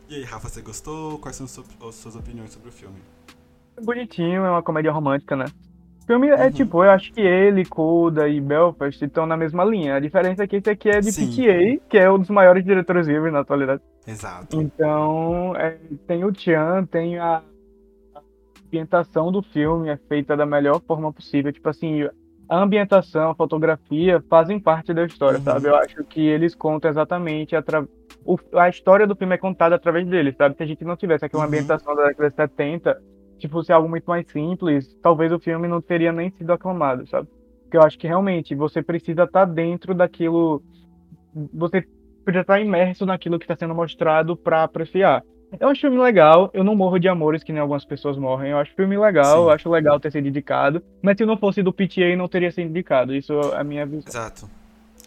[0.09, 1.19] E aí, Rafa, você gostou?
[1.19, 2.97] Quais são as suas opiniões sobre o filme?
[3.79, 5.45] Bonitinho, é uma comédia romântica, né?
[6.09, 6.51] O filme é Uhum.
[6.51, 9.93] tipo, eu acho que ele, Coda e Belfast estão na mesma linha.
[9.93, 11.27] A diferença é que esse aqui é de Sim.
[11.29, 13.79] PTA, que é um dos maiores diretores vivos na atualidade.
[14.07, 14.59] Exato.
[14.59, 17.43] Então, é, tem o Chan, tem a
[18.15, 18.21] a
[18.65, 21.53] ambientação do filme, é feita da melhor forma possível.
[21.53, 22.07] Tipo assim,
[22.47, 25.43] a ambientação, a fotografia fazem parte da história, Uhum.
[25.43, 25.67] sabe?
[25.67, 27.87] Eu acho que eles contam exatamente atra...
[28.25, 30.55] o- a história do filme é contada através deles, sabe?
[30.57, 31.49] Se a gente não tivesse aqui uma Uhum.
[31.49, 32.99] ambientação da década de 70,
[33.39, 37.27] se fosse algo muito mais simples, talvez o filme não teria nem sido aclamado, sabe?
[37.63, 40.61] Porque eu acho que realmente você precisa estar dentro daquilo.
[41.53, 41.85] Você
[42.25, 45.23] precisa estar imerso naquilo que está sendo mostrado para apreciar.
[45.59, 48.51] É um filme legal, eu não morro de amores que nem algumas pessoas morrem.
[48.51, 49.43] Eu acho filme legal, Sim.
[49.43, 50.83] eu acho legal ter sido indicado.
[51.01, 53.15] Mas se não fosse do PTA, não teria sido indicado.
[53.15, 54.07] Isso é a minha visão.
[54.07, 54.49] Exato.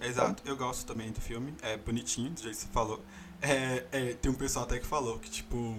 [0.04, 0.42] Exato.
[0.44, 1.54] Eu gosto também do filme.
[1.62, 3.00] É bonitinho, do jeito que você falou.
[3.40, 5.76] É, é, tem um pessoal até que falou que, tipo,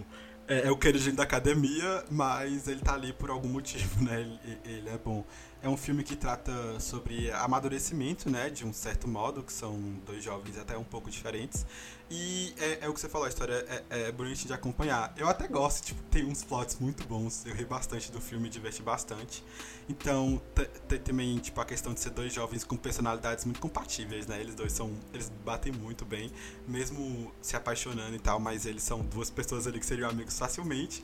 [0.48, 4.22] é, é o queridinho da academia, mas ele tá ali por algum motivo, né?
[4.22, 5.26] Ele, ele é bom.
[5.64, 8.50] É um filme que trata sobre amadurecimento, né?
[8.50, 11.66] De um certo modo, que são dois jovens até um pouco diferentes.
[12.12, 15.14] E é, é o que você falou, a história é, é bonita de acompanhar.
[15.16, 17.46] Eu até gosto, tipo, tem uns plots muito bons.
[17.46, 19.42] Eu ri bastante do filme, diverti bastante.
[19.88, 20.42] Então,
[20.86, 24.42] tem também, tipo, a questão de ser dois jovens com personalidades muito compatíveis, né?
[24.42, 24.92] Eles dois são.
[25.14, 26.30] Eles batem muito bem,
[26.68, 31.02] mesmo se apaixonando e tal, mas eles são duas pessoas ali que seriam amigos facilmente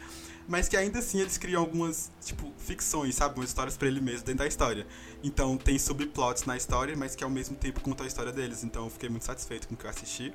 [0.49, 3.39] mas que ainda assim eles criam algumas, tipo, ficções, sabe?
[3.39, 4.85] Umas histórias para ele mesmo dentro da história.
[5.23, 8.63] Então tem subplots na história, mas que ao mesmo tempo contam a história deles.
[8.63, 10.33] Então eu fiquei muito satisfeito com o que eu assisti.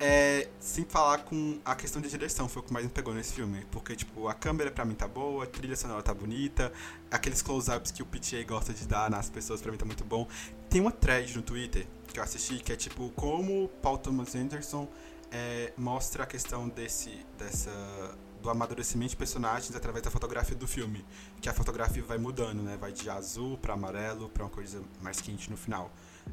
[0.00, 3.34] É, sem falar com a questão de direção, foi o que mais me pegou nesse
[3.34, 3.66] filme.
[3.70, 6.72] Porque, tipo, a câmera pra mim tá boa, a trilha sonora tá bonita,
[7.10, 10.26] aqueles close-ups que o PTA gosta de dar nas pessoas pra mim tá muito bom.
[10.70, 14.88] Tem uma thread no Twitter que eu assisti que é tipo como Paul Thomas Anderson
[15.30, 17.70] é, mostra a questão desse, dessa
[18.42, 21.04] do amadurecimento de personagens através da fotografia do filme,
[21.40, 22.76] que a fotografia vai mudando, né?
[22.76, 25.90] Vai de azul para amarelo para uma coisa mais quente no final.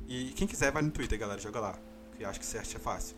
[0.07, 1.79] E quem quiser vai no Twitter, galera, joga lá,
[2.17, 3.15] que acho que você acha fácil.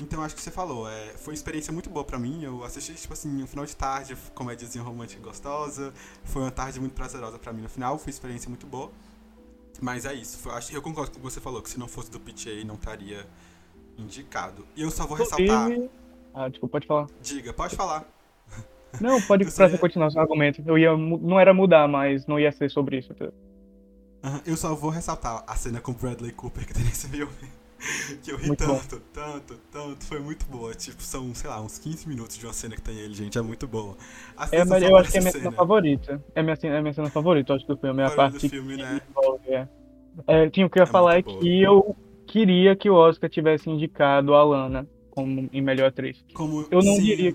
[0.00, 2.42] Então acho que você falou, é, foi uma experiência muito boa para mim.
[2.44, 5.92] Eu assisti tipo assim, no final de tarde, comédiazinha romântica gostosa.
[6.24, 8.92] Foi uma tarde muito prazerosa para mim no final, foi uma experiência muito boa.
[9.80, 11.88] Mas é isso, foi, acho, eu concordo com o que você falou, que se não
[11.88, 13.26] fosse do PTA não estaria
[13.96, 14.66] indicado.
[14.76, 15.70] E eu só vou ressaltar.
[16.32, 17.06] Ah, desculpa, pode falar.
[17.22, 18.13] Diga, pode falar.
[19.00, 19.78] Não, pode pra ia...
[19.78, 20.62] continuar seu argumento.
[20.66, 23.12] Eu ia, não era mudar, mas não ia ser sobre isso.
[23.20, 27.32] Uhum, eu só vou ressaltar a cena com Bradley Cooper que tem nesse filme.
[28.22, 29.02] que eu ri muito tanto, bom.
[29.12, 30.04] tanto, tanto.
[30.04, 30.74] Foi muito boa.
[30.74, 33.36] Tipo, são, sei lá, uns 15 minutos de uma cena que tem ele, gente.
[33.36, 33.96] É muito boa.
[34.50, 36.24] É, mas eu acho que é a minha cena, cena favorita.
[36.34, 38.02] É minha, é minha cena favorita, eu acho, do filme.
[38.02, 39.00] É a parte do filme, né?
[39.10, 39.68] Envolve, é.
[40.26, 43.28] É, tinha o que eu ia é falar é que eu queria que o Oscar
[43.28, 46.24] tivesse indicado a Lana como em melhor atriz.
[46.34, 47.02] Como, eu não sim.
[47.02, 47.32] diria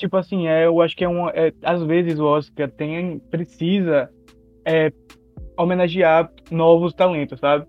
[0.00, 1.30] tipo assim, é, eu acho que é uma.
[1.30, 4.10] É, às vezes o Oscar tem, precisa
[4.64, 4.92] é,
[5.56, 7.66] homenagear novos talentos, sabe?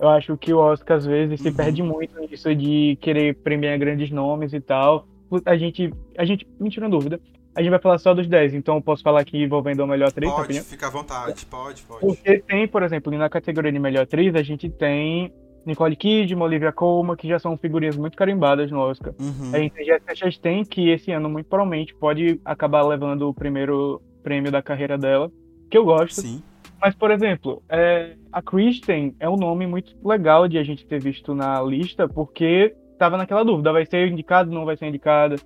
[0.00, 1.54] Eu acho que o Oscar às vezes se uhum.
[1.54, 5.06] perde muito nisso de querer premiar grandes nomes e tal.
[5.44, 7.20] A gente, a gente, me tira dúvida,
[7.54, 10.08] a gente vai falar só dos 10, então eu posso falar aqui envolvendo a melhor
[10.08, 12.00] atriz, Pode, fica à vontade, pode, pode.
[12.00, 15.32] Porque tem, por exemplo, na categoria de melhor atriz, a gente tem
[15.64, 19.14] Nicole Kidman, Olivia Colman, que já são figurinhas muito carimbadas no Oscar.
[19.20, 19.54] Uhum.
[19.54, 24.00] A gente tem Jessica Chastain, que esse ano muito provavelmente pode acabar levando o primeiro
[24.22, 25.30] prêmio da carreira dela,
[25.70, 26.20] que eu gosto.
[26.20, 26.42] Sim.
[26.80, 31.00] Mas, por exemplo, é, a Kristen é um nome muito legal de a gente ter
[31.00, 35.36] visto na lista, porque tava naquela dúvida, vai ser indicado, não vai ser indicada.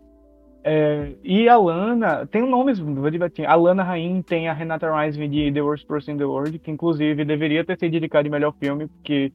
[0.65, 2.81] É, e a Lana, tem nomes,
[3.47, 6.71] a Lana Rain tem a Renata Rising de The Worst Person in the World, que
[6.71, 9.31] inclusive deveria ter sido indicada de melhor filme, porque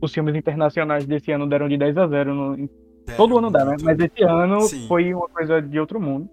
[0.00, 2.34] os filmes internacionais desse ano deram de 10 a 0.
[2.34, 2.68] No,
[3.16, 3.76] todo ano dá, né?
[3.82, 4.86] Mas esse ano Sim.
[4.86, 6.28] foi uma coisa de outro mundo.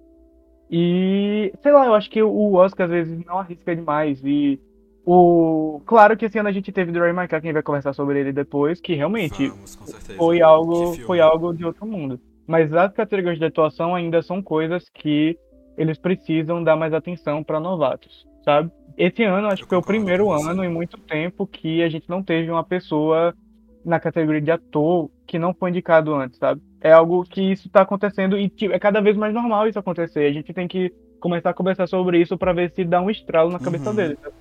[0.69, 4.21] E, sei lá, eu acho que o Oscar às vezes não arrisca demais.
[4.23, 4.59] E
[5.05, 5.81] o.
[5.85, 8.79] Claro que esse ano a gente teve Ray Michael, quem vai conversar sobre ele depois,
[8.79, 9.75] que realmente Vamos,
[10.17, 12.19] foi algo, foi algo de outro mundo.
[12.47, 15.37] Mas as categorias de atuação ainda são coisas que
[15.77, 18.71] eles precisam dar mais atenção para novatos, sabe?
[18.97, 22.09] Esse ano acho eu que foi o primeiro ano em muito tempo que a gente
[22.09, 23.33] não teve uma pessoa
[23.83, 26.61] na categoria de ator que não foi indicado antes, sabe?
[26.79, 30.25] É algo que isso tá acontecendo e tipo, é cada vez mais normal isso acontecer.
[30.25, 33.51] A gente tem que começar a conversar sobre isso para ver se dá um estralo
[33.51, 33.95] na cabeça uhum.
[33.95, 34.17] dele.
[34.21, 34.33] Sabe?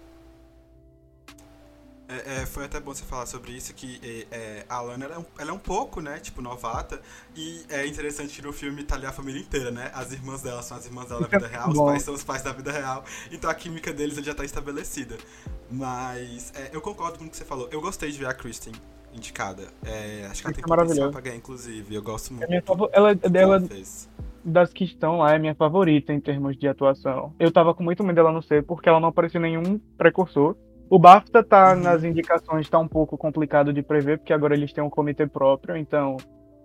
[2.11, 5.15] É, é, foi até bom você falar sobre isso, que é, é a Lana ela
[5.15, 7.01] é, um, ela é, um, pouco, né, tipo, novata,
[7.37, 9.93] e é interessante que no filme tá ali a família inteira, né?
[9.95, 12.43] As irmãs dela são as irmãs dela da vida real, os pais são os pais
[12.43, 15.17] da vida real, então a química deles já tá estabelecida.
[15.71, 17.69] Mas é, eu concordo com o que você falou.
[17.71, 18.73] Eu gostei de ver a Kristen
[19.15, 19.65] indicada.
[19.85, 21.95] É, acho que ela tem é potencial pra ganhar, inclusive.
[21.95, 22.53] Eu gosto muito.
[22.53, 22.91] É favor...
[22.93, 23.63] Ela, dela,
[24.45, 27.33] das que estão lá, é minha favorita em termos de atuação.
[27.39, 30.57] Eu tava com muito medo dela não ser, porque ela não apareceu nenhum precursor.
[30.89, 31.83] O BAFTA tá uhum.
[31.83, 35.77] nas indicações, tá um pouco complicado de prever, porque agora eles têm um comitê próprio,
[35.77, 36.17] então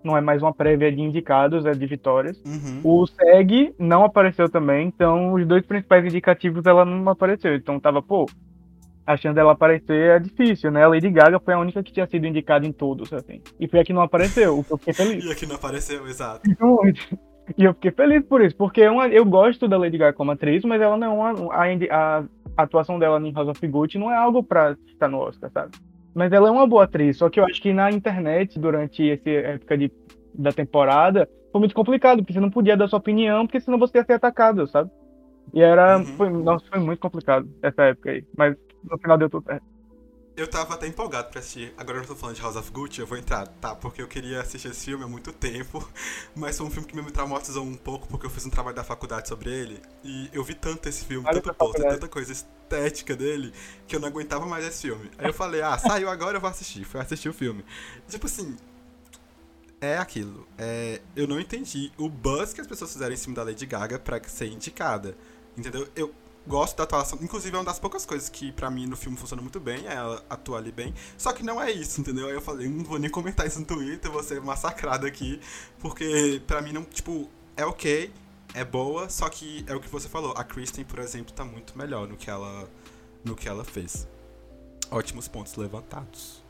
[0.02, 2.40] não é mais uma prévia de indicados, é de vitórias.
[2.44, 2.80] Uhum.
[2.82, 7.54] O SEG não apareceu também, então os dois principais indicativos ela não apareceu.
[7.54, 8.26] Então tava, pô,
[9.06, 10.84] a chance dela aparecer é difícil, né?
[10.84, 13.40] A Lady Gaga foi a única que tinha sido indicada em todos, assim.
[13.60, 15.24] E foi a que não apareceu, o que eu fiquei feliz.
[15.24, 16.42] e a que não apareceu, exato.
[17.56, 20.32] E eu fiquei feliz por isso, porque é uma, eu gosto da Lady Gaga como
[20.32, 22.18] atriz, mas ela não é uma, a,
[22.56, 25.70] a atuação dela em House of Gucci não é algo pra estar no Oscar, sabe?
[26.12, 29.30] Mas ela é uma boa atriz, só que eu acho que na internet, durante essa
[29.30, 29.92] época de,
[30.34, 33.98] da temporada, foi muito complicado, porque você não podia dar sua opinião, porque senão você
[33.98, 34.90] ia ser atacado, sabe?
[35.54, 35.98] E era.
[35.98, 36.04] Uhum.
[36.04, 38.24] Foi, nossa, foi muito complicado essa época aí.
[38.36, 38.56] Mas
[38.90, 39.64] no final deu tudo certo.
[40.36, 41.72] Eu tava até empolgado pra assistir.
[41.78, 43.74] Agora eu tô falando de House of Gucci, eu vou entrar, tá?
[43.74, 45.88] Porque eu queria assistir esse filme há muito tempo.
[46.36, 48.84] Mas foi um filme que me traumatizou um pouco, porque eu fiz um trabalho da
[48.84, 49.80] faculdade sobre ele.
[50.04, 51.94] E eu vi tanto esse filme, Olha coisa, faculdade.
[51.94, 53.50] tanta coisa estética dele,
[53.88, 55.10] que eu não aguentava mais esse filme.
[55.16, 56.84] Aí eu falei, ah, saiu agora, eu vou assistir.
[56.84, 57.64] Fui assistir o filme.
[58.06, 58.54] Tipo assim,
[59.80, 60.46] é aquilo.
[60.58, 63.98] É, eu não entendi o buzz que as pessoas fizeram em cima da Lady Gaga
[63.98, 65.16] pra ser indicada.
[65.56, 65.88] Entendeu?
[65.96, 66.14] Eu
[66.46, 67.18] gosto da atuação.
[67.22, 69.86] Inclusive, é uma das poucas coisas que pra mim no filme funciona muito bem.
[69.86, 70.94] é Ela atua ali bem.
[71.18, 72.28] Só que não é isso, entendeu?
[72.28, 75.40] Aí eu falei, não vou nem comentar isso no Twitter, vou ser massacrado aqui.
[75.78, 78.12] Porque pra mim não, tipo, é ok,
[78.54, 80.32] é boa, só que é o que você falou.
[80.36, 82.68] A Kristen, por exemplo, tá muito melhor no que ela,
[83.24, 84.06] no que ela fez.
[84.90, 86.44] Ótimos pontos levantados.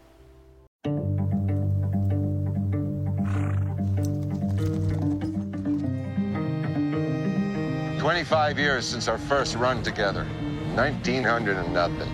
[8.06, 10.24] Twenty-five years since our first run together.
[10.76, 12.08] Nineteen hundred and nothing.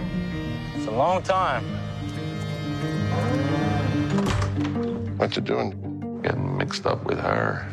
[0.75, 1.63] It's a long time.
[5.19, 6.21] What you doing?
[6.23, 7.69] Getting mixed up with her.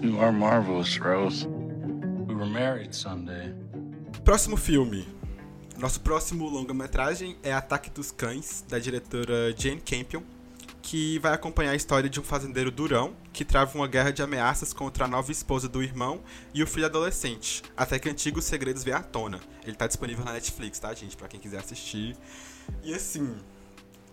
[0.00, 1.46] You are marvelous, Rose.
[2.26, 3.52] We were married someday.
[4.24, 5.06] Próximo filme.
[5.76, 10.22] Nosso próximo longa-metragem é Ataque dos Cães, da diretora Jane Campion,
[10.82, 14.72] que vai acompanhar a história de um fazendeiro durão que trava uma guerra de ameaças
[14.72, 16.20] contra a nova esposa do irmão
[16.52, 19.40] e o filho adolescente, até que antigos segredos venham à tona.
[19.64, 21.16] Ele tá disponível na Netflix, tá, gente?
[21.16, 22.16] Pra quem quiser assistir.
[22.82, 23.36] E assim,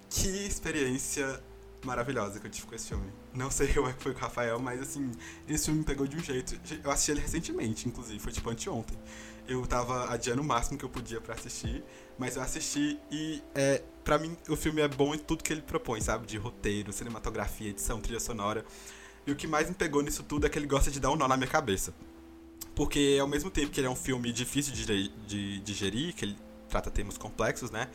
[0.10, 1.42] que experiência
[1.84, 3.12] maravilhosa que eu tive com esse filme.
[3.34, 5.12] Não sei como é que foi com o Rafael, mas assim,
[5.48, 6.60] esse filme me pegou de um jeito.
[6.84, 8.98] Eu assisti ele recentemente, inclusive, foi tipo anteontem.
[9.48, 11.84] Eu tava adiando o máximo que eu podia pra assistir,
[12.20, 15.62] mas eu assisti e é, para mim o filme é bom em tudo que ele
[15.62, 16.28] propõe, sabe?
[16.28, 18.66] De roteiro, cinematografia, edição, trilha sonora.
[19.26, 21.16] E o que mais me pegou nisso tudo é que ele gosta de dar um
[21.16, 21.94] nó na minha cabeça.
[22.76, 26.38] Porque ao mesmo tempo que ele é um filme difícil de, de digerir, que ele
[26.68, 27.90] trata temas complexos, né?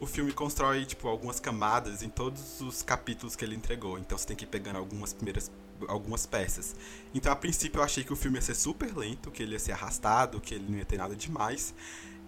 [0.00, 3.98] O filme constrói, tipo, algumas camadas em todos os capítulos que ele entregou.
[3.98, 5.50] Então você tem que ir pegando algumas primeiras
[5.88, 6.74] algumas peças.
[7.14, 9.58] Então, a princípio, eu achei que o filme ia ser super lento, que ele ia
[9.58, 11.74] ser arrastado, que ele não ia ter nada demais.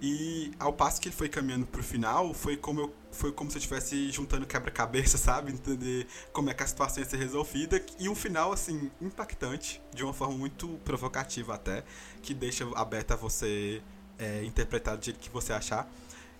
[0.00, 3.56] E ao passo que ele foi caminhando pro final, foi como, eu, foi como se
[3.56, 5.52] eu estivesse juntando quebra-cabeça, sabe?
[5.52, 7.84] Entender como é que a situação ia ser resolvida.
[7.98, 11.82] E um final, assim, impactante, de uma forma muito provocativa até,
[12.22, 13.82] que deixa aberto a você
[14.18, 15.90] é, interpretar do jeito que você achar.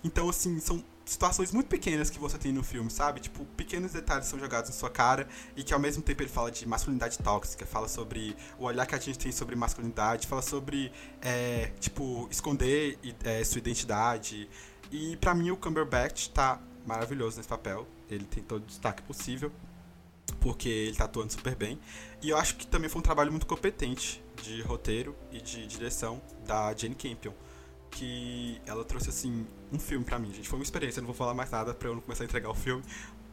[0.03, 3.21] Então, assim, são situações muito pequenas que você tem no filme, sabe?
[3.21, 6.51] Tipo, pequenos detalhes são jogados em sua cara e que ao mesmo tempo ele fala
[6.51, 10.93] de masculinidade tóxica, fala sobre o olhar que a gente tem sobre masculinidade, fala sobre,
[11.23, 14.49] é, tipo, esconder é, sua identidade.
[14.93, 17.87] E pra mim o Cumberbatch tá maravilhoso nesse papel.
[18.11, 19.51] Ele tem todo o destaque possível,
[20.41, 21.81] porque ele tá atuando super bem.
[22.23, 26.21] E eu acho que também foi um trabalho muito competente de roteiro e de direção
[26.47, 27.33] da Jane Campion
[27.91, 30.49] que ela trouxe assim um filme pra mim, gente.
[30.49, 32.55] Foi uma experiência, não vou falar mais nada pra eu não começar a entregar o
[32.55, 32.83] filme.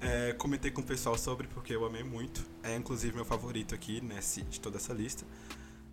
[0.02, 2.46] É, comentei com o pessoal sobre porque eu amei muito.
[2.64, 5.26] É inclusive meu favorito aqui nesse, de toda essa lista.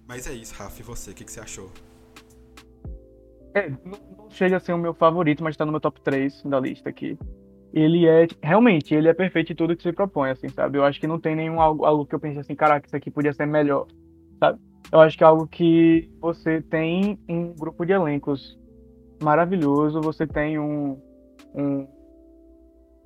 [0.06, 1.10] Mas é isso, Rafa, e você?
[1.10, 1.70] O que, que você achou?
[3.54, 6.42] É, não, não chega a ser o meu favorito, mas tá no meu top 3
[6.44, 7.18] da lista aqui.
[7.72, 10.78] Ele é, realmente, ele é perfeito em tudo que se propõe, assim, sabe?
[10.78, 13.10] Eu acho que não tem nenhum algo, algo que eu pense assim, caraca, isso aqui
[13.10, 13.86] podia ser melhor,
[14.38, 14.60] sabe?
[14.92, 18.58] Eu acho que é algo que você tem um grupo de elencos
[19.22, 21.00] maravilhoso, você tem um,
[21.54, 21.86] um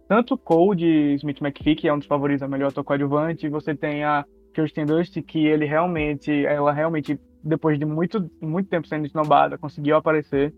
[0.08, 4.02] tanto Cole Smith McPhee, que é um dos favoritos a melhor ator coadjuvante, você tem
[4.02, 9.56] a Kirsten Dunst, que ele realmente, ela realmente, depois de muito, muito tempo sendo esnobada,
[9.56, 10.52] conseguiu aparecer.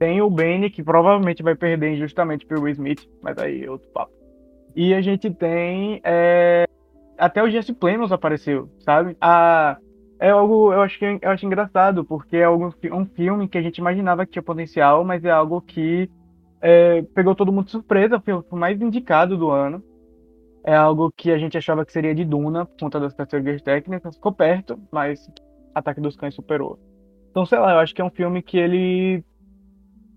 [0.00, 3.88] Tem o Benny, que provavelmente vai perder injustamente pro Will Smith, mas aí é outro
[3.90, 4.12] papo.
[4.74, 6.64] E a gente tem é,
[7.16, 9.16] até o Jesse Plemons apareceu, sabe?
[9.20, 9.76] A
[10.22, 13.62] é algo, eu acho que eu acho engraçado, porque é algo, um filme que a
[13.62, 16.08] gente imaginava que tinha potencial, mas é algo que
[16.60, 19.82] é, pegou todo mundo de surpresa, foi o mais indicado do ano.
[20.62, 24.14] É algo que a gente achava que seria de Duna, por conta das categorias técnicas,
[24.14, 25.28] ficou perto, mas
[25.74, 26.78] Ataque dos Cães superou.
[27.32, 29.24] Então, sei lá, eu acho que é um filme que ele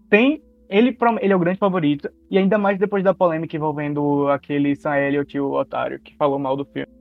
[0.07, 0.39] tem.
[0.69, 4.97] Ele, ele é o grande favorito, e ainda mais depois da polêmica envolvendo aquele Sam
[4.97, 6.94] Elliott, o otário, que falou mal do filme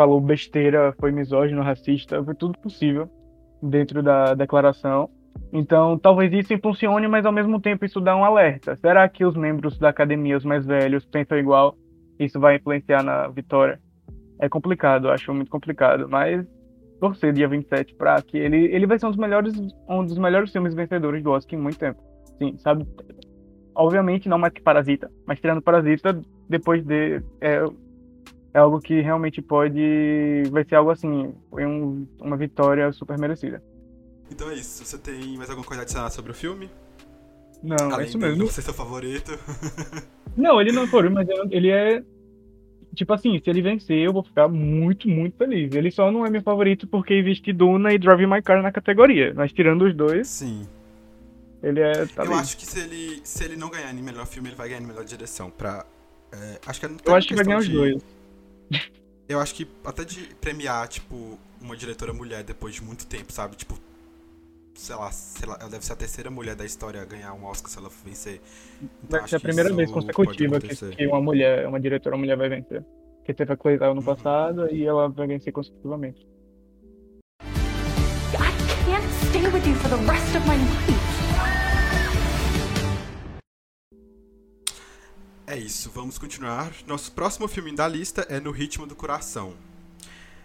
[0.00, 3.06] falou besteira, foi misógino, racista, foi tudo possível
[3.62, 5.10] dentro da declaração.
[5.52, 8.74] Então, talvez isso funcione, mas ao mesmo tempo isso dá um alerta.
[8.76, 11.76] Será que os membros da academia, os mais velhos, pensam igual?
[12.18, 13.78] Isso vai influenciar na vitória?
[14.40, 16.46] É complicado, acho muito complicado, mas
[16.98, 19.54] torcer dia 27 para que ele ele vai ser um dos melhores
[19.88, 22.00] um dos melhores filmes vencedores do Oscar em muito tempo.
[22.38, 22.86] Sim, sabe?
[23.74, 27.62] Obviamente não mais que Parasita, mas tirando Parasita, depois de é,
[28.54, 30.42] é algo que realmente pode.
[30.50, 33.62] Vai ser algo assim, foi um, uma vitória super merecida.
[34.30, 34.84] Então é isso.
[34.84, 36.70] Você tem mais alguma coisa a adicionar sobre o filme?
[37.62, 38.44] Não, é Além isso dele mesmo.
[38.44, 39.32] não ser seu favorito.
[40.36, 42.02] Não, ele não foi, mas ele é.
[42.94, 45.74] Tipo assim, se ele vencer, eu vou ficar muito, muito feliz.
[45.74, 49.34] Ele só não é meu favorito porque existe Duna e Drive My Car na categoria.
[49.34, 50.66] Mas tirando os dois, Sim.
[51.62, 52.06] ele é.
[52.06, 52.40] Tá eu ali.
[52.40, 54.86] acho que se ele, se ele não ganhar em melhor filme, ele vai ganhar em
[54.86, 55.50] melhor direção.
[55.50, 55.84] Pra,
[56.32, 58.02] é, acho que tem Eu acho que vai ganhar os de- dois.
[59.28, 63.54] Eu acho que até de premiar, tipo, uma diretora mulher depois de muito tempo, sabe?
[63.56, 63.78] Tipo,
[64.74, 67.44] sei lá, sei lá, ela deve ser a terceira mulher da história a ganhar um
[67.44, 68.40] Oscar se ela vencer.
[69.04, 72.48] Então, ser a que primeira vez consecutiva que, que uma mulher, uma diretora mulher vai
[72.48, 72.82] vencer.
[73.18, 74.06] Porque teve a Chloe Zhao no Uhum.
[74.06, 76.26] passado e ela vai vencer consecutivamente.
[77.42, 78.50] I
[78.84, 80.89] can't stay with you for the rest of my life.
[85.52, 86.72] É isso, vamos continuar.
[86.86, 89.54] Nosso próximo filme da lista é No Ritmo do Coração.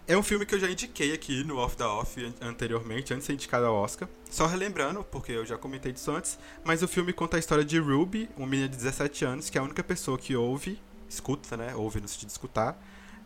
[0.07, 3.23] É um filme que eu já indiquei aqui no Off da Off an- anteriormente, antes
[3.23, 4.09] de ser indicado ao Oscar.
[4.31, 7.77] Só relembrando, porque eu já comentei disso antes, mas o filme conta a história de
[7.77, 11.75] Ruby, uma menina de 17 anos, que é a única pessoa que ouve, escuta, né?
[11.75, 12.75] Ouve no sentido de escutar,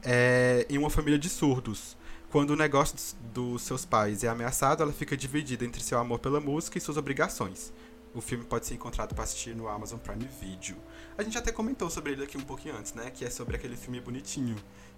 [0.03, 1.97] é, em uma família de surdos.
[2.29, 2.97] Quando o negócio
[3.33, 6.97] dos seus pais é ameaçado, ela fica dividida entre seu amor pela música e suas
[6.97, 7.71] obrigações.
[8.13, 10.75] O filme pode ser encontrado para assistir no Amazon Prime Video.
[11.17, 13.11] A gente até comentou sobre ele aqui um pouquinho antes, né?
[13.11, 14.55] Que é sobre aquele filme bonitinho.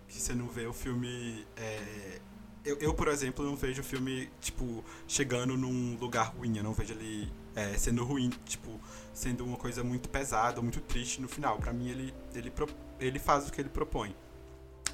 [0.07, 1.45] Que você não vê o filme.
[1.57, 2.19] é,
[2.63, 6.55] Eu, eu, por exemplo, não vejo o filme, tipo, chegando num lugar ruim.
[6.57, 8.79] Eu não vejo ele é, sendo ruim, tipo,
[9.13, 11.57] sendo uma coisa muito pesada, muito triste no final.
[11.57, 12.51] Pra mim, ele, ele,
[12.99, 14.15] ele faz o que ele propõe.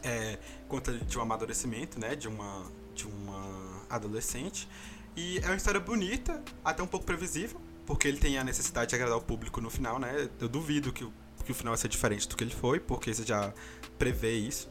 [0.02, 2.16] É, conta de um amadurecimento, né?
[2.16, 2.66] De uma,
[2.96, 4.68] de uma adolescente.
[5.16, 8.96] E é uma história bonita, até um pouco previsível, porque ele tem a necessidade de
[8.96, 10.30] agradar o público no final, né?
[10.40, 11.14] Eu duvido que o,
[11.44, 13.54] que o final vai ser diferente do que ele foi, porque você já
[13.98, 14.70] prevê isso.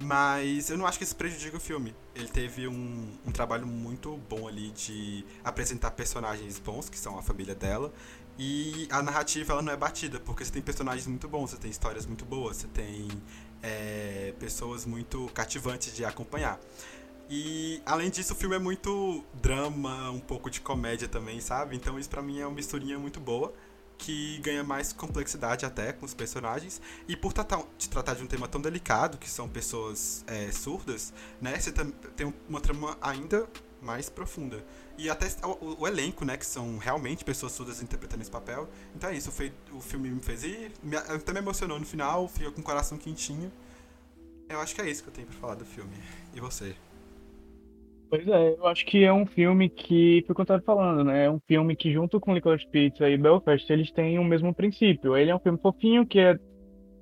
[0.00, 1.96] Mas eu não acho que isso prejudica o filme.
[2.14, 7.22] Ele teve um, um trabalho muito bom ali de apresentar personagens bons, que são a
[7.22, 7.92] família dela.
[8.38, 11.70] E a narrativa ela não é batida, porque você tem personagens muito bons, você tem
[11.70, 13.08] histórias muito boas, você tem
[13.62, 16.60] é, pessoas muito cativantes de acompanhar.
[17.30, 21.76] E além disso, o filme é muito drama, um pouco de comédia também, sabe?
[21.76, 23.52] Então isso pra mim é uma misturinha muito boa,
[23.98, 26.80] que ganha mais complexidade até com os personagens.
[27.06, 31.12] E por tratar, de tratar de um tema tão delicado, que são pessoas é, surdas,
[31.40, 31.58] né?
[31.58, 31.70] Você
[32.16, 33.46] tem uma trama ainda
[33.82, 34.64] mais profunda.
[34.96, 36.36] E até o, o elenco, né?
[36.36, 38.68] Que são realmente pessoas surdas interpretando esse papel.
[38.96, 42.26] Então é isso, fei- o filme me fez ir, me, até me emocionou no final,
[42.26, 43.52] fica com o coração quentinho.
[44.48, 45.92] Eu acho que é isso que eu tenho pra falar do filme.
[46.32, 46.74] E você?
[48.10, 51.04] Pois é, eu acho que é um filme que, foi o que eu tava falando,
[51.04, 51.26] né?
[51.26, 55.14] É um filme que, junto com Licorice Pizza e Belfast, eles têm o mesmo princípio.
[55.16, 56.36] Ele é um filme fofinho, que é,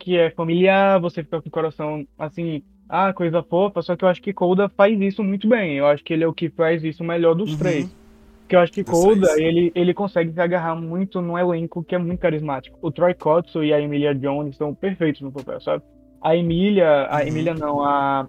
[0.01, 4.09] que é familiar, você fica com o coração, assim, ah, coisa fofa, só que eu
[4.09, 5.77] acho que Coda faz isso muito bem.
[5.77, 7.59] Eu acho que ele é o que faz isso melhor dos Uhum.
[7.59, 7.97] três.
[8.41, 9.39] Porque eu acho que Coda, três.
[9.49, 12.79] ele, ele consegue se agarrar muito no elenco que é muito carismático.
[12.83, 15.85] O Troy Kotsu e a Emilia Jones são perfeitos no papel, sabe?
[16.21, 17.29] A Emilia, a Uhum.
[17.29, 18.29] Emilia não, a,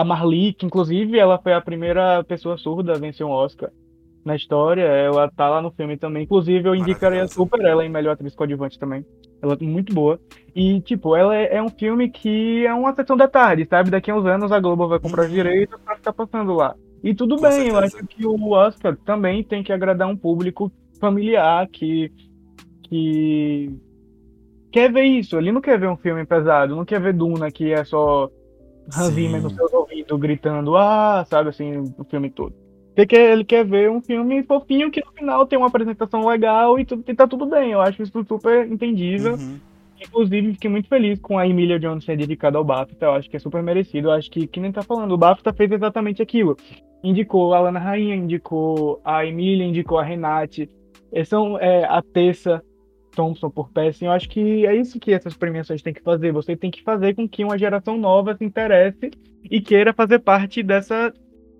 [0.00, 3.70] a Marli, que inclusive ela foi a primeira pessoa surda a vencer um Oscar
[4.24, 6.24] na história, ela tá lá no filme também.
[6.24, 9.04] Inclusive eu indicaria super ela em melhor atriz coadjuvante também.
[9.42, 10.20] Ela é muito boa.
[10.54, 13.90] E, tipo, ela é, é um filme que é uma sessão da tarde, sabe?
[13.90, 15.34] Daqui a uns anos a Globo vai comprar os Uhum.
[15.34, 16.74] direitos pra ficar passando lá.
[17.02, 17.78] E tudo Com bem, eu certeza.
[17.78, 20.70] acho que o Oscar também tem que agradar um público
[21.00, 22.12] familiar que,
[22.88, 23.70] que
[24.70, 25.36] quer ver isso.
[25.38, 28.28] Ele não quer ver um filme pesado, não quer ver Duna que é só
[28.96, 29.14] Hans.
[29.14, 32.54] Zimmer no seu ouvido gritando, ah, sabe assim, o filme todo.
[32.96, 36.80] Ele quer, ele quer ver um filme fofinho que no final tem uma apresentação legal
[36.80, 37.70] e, tudo, e tá tudo bem.
[37.70, 39.34] Eu acho isso super entendível.
[39.34, 39.60] Uhum.
[40.00, 43.06] Inclusive, fiquei muito feliz com a Emilia Jones ser dedicada ao BAFTA.
[43.06, 44.08] Eu acho que é super merecido.
[44.08, 46.56] Eu acho que, que nem tá falando, o BAFTA fez exatamente aquilo.
[47.02, 50.68] Indicou a Lana Rainha, indicou a Emilia, indicou a Renate.
[51.24, 52.62] São é, a Tessa
[53.18, 54.04] Thompson por peça.
[54.04, 56.30] Eu acho que é isso que essas premiações têm que fazer.
[56.30, 59.10] Você tem que fazer com que uma geração nova se interesse
[59.50, 61.12] e queira fazer parte dessa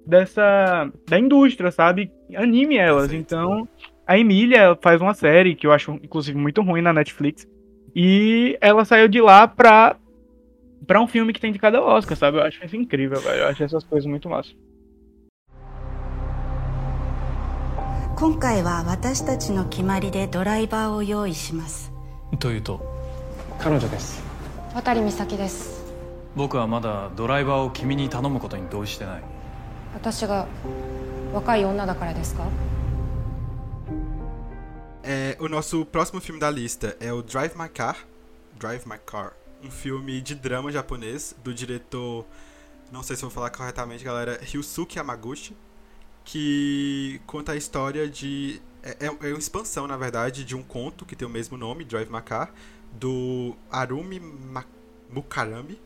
[0.07, 2.13] dessa da indústria, sabe?
[2.37, 3.13] Anime elas.
[3.13, 3.69] Então,
[4.07, 7.45] a Emília faz uma série que eu acho inclusive muito ruim na Netflix.
[7.93, 9.97] E ela saiu de lá pra
[10.87, 12.39] para um filme que tem de cada Oscar, sabe?
[12.39, 13.41] Eu acho isso incrível, velho.
[13.41, 14.53] Eu acho essas coisas muito massa.
[18.19, 21.93] 今回は私たちの決まりでドライバーを用意します
[22.41, 22.85] というと
[23.61, 24.21] 彼女です
[24.75, 25.85] 渡美咲です
[26.35, 29.23] 僕はまだドライバーを君に頼むことに同意してない
[29.95, 30.49] 私が
[31.33, 32.43] 若い女だからですか
[35.05, 37.95] É, o nosso próximo filme da lista é o Drive My Car.
[38.59, 39.33] Drive My Car.
[39.65, 42.27] Um filme de drama japonês do diretor.
[42.93, 44.39] Não sei se vou falar corretamente, galera.
[44.43, 45.57] Ryusuke Yamaguchi.
[46.31, 48.61] Que conta a história de.
[48.83, 52.11] é, é uma expansão, na verdade, de um conto que tem o mesmo nome, Drive
[52.11, 52.53] My Car,
[52.93, 54.21] do Arumi
[55.11, 55.81] Mukarami.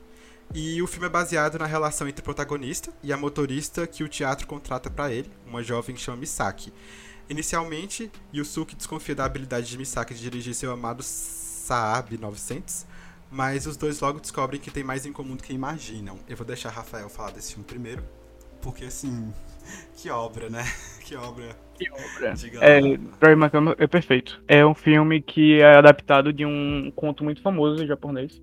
[0.53, 4.09] E o filme é baseado na relação entre o protagonista e a motorista que o
[4.09, 6.73] teatro contrata para ele, uma jovem que chama Misaki.
[7.29, 12.85] Inicialmente, Yusuke desconfia da habilidade de Misaki de dirigir seu amado Saab 900,
[13.31, 16.19] mas os dois logo descobrem que tem mais em comum do que imaginam.
[16.29, 18.03] Eu vou deixar Rafael falar desse filme primeiro,
[18.61, 19.33] porque assim,
[19.97, 20.65] que obra, né?
[21.05, 21.45] Que obra.
[21.75, 22.35] Que obra.
[22.61, 22.81] é,
[23.21, 24.43] Drive My Car é perfeito.
[24.47, 28.41] É um filme que é adaptado de um conto muito famoso japonês.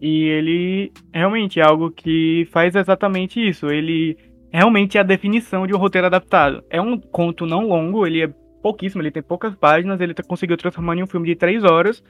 [0.00, 3.70] E ele realmente é algo que faz exatamente isso.
[3.70, 4.18] Ele
[4.52, 6.62] realmente é a definição de um roteiro adaptado.
[6.68, 8.28] É um conto não longo, ele é
[8.62, 12.02] pouquíssimo, ele tem poucas páginas, ele conseguiu transformar em um filme de três horas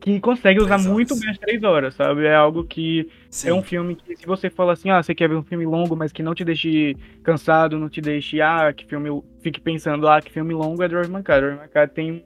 [0.00, 2.24] que consegue usar muito bem as três horas, sabe?
[2.26, 3.48] É algo que Sim.
[3.48, 5.96] é um filme que, se você fala assim, ah, você quer ver um filme longo,
[5.96, 10.20] mas que não te deixe cansado, não te deixe, ah, que filme, fique pensando, ah,
[10.20, 11.40] que filme longo é Drive My Car.
[11.40, 12.24] Drive My Car tem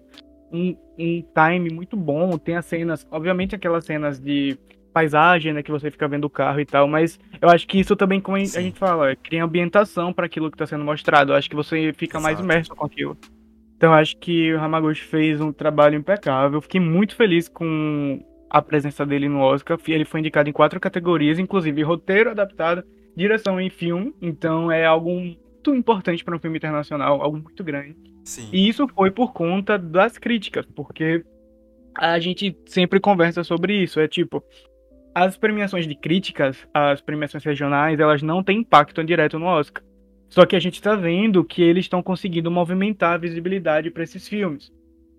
[0.52, 4.58] um, um time muito bom, tem as cenas, obviamente aquelas cenas de
[4.92, 7.94] paisagem, né, que você fica vendo o carro e tal, mas eu acho que isso
[7.94, 8.58] também, como Sim.
[8.58, 11.32] a gente fala, cria ambientação para aquilo que está sendo mostrado.
[11.32, 12.22] Eu acho que você fica Exato.
[12.22, 13.16] mais imerso com aquilo.
[13.80, 16.60] Então acho que o Hamaguchi fez um trabalho impecável.
[16.60, 19.78] Fiquei muito feliz com a presença dele no Oscar.
[19.88, 22.84] Ele foi indicado em quatro categorias, inclusive roteiro adaptado,
[23.16, 24.14] direção e filme.
[24.20, 27.96] Então é algo muito importante para um filme internacional, algo muito grande.
[28.22, 28.50] Sim.
[28.52, 31.24] E isso foi por conta das críticas, porque
[31.96, 33.98] a gente sempre conversa sobre isso.
[33.98, 34.44] É tipo,
[35.14, 39.82] as premiações de críticas, as premiações regionais, elas não têm impacto direto no Oscar.
[40.30, 44.26] Só que a gente está vendo que eles estão conseguindo movimentar a visibilidade para esses
[44.26, 44.72] filmes.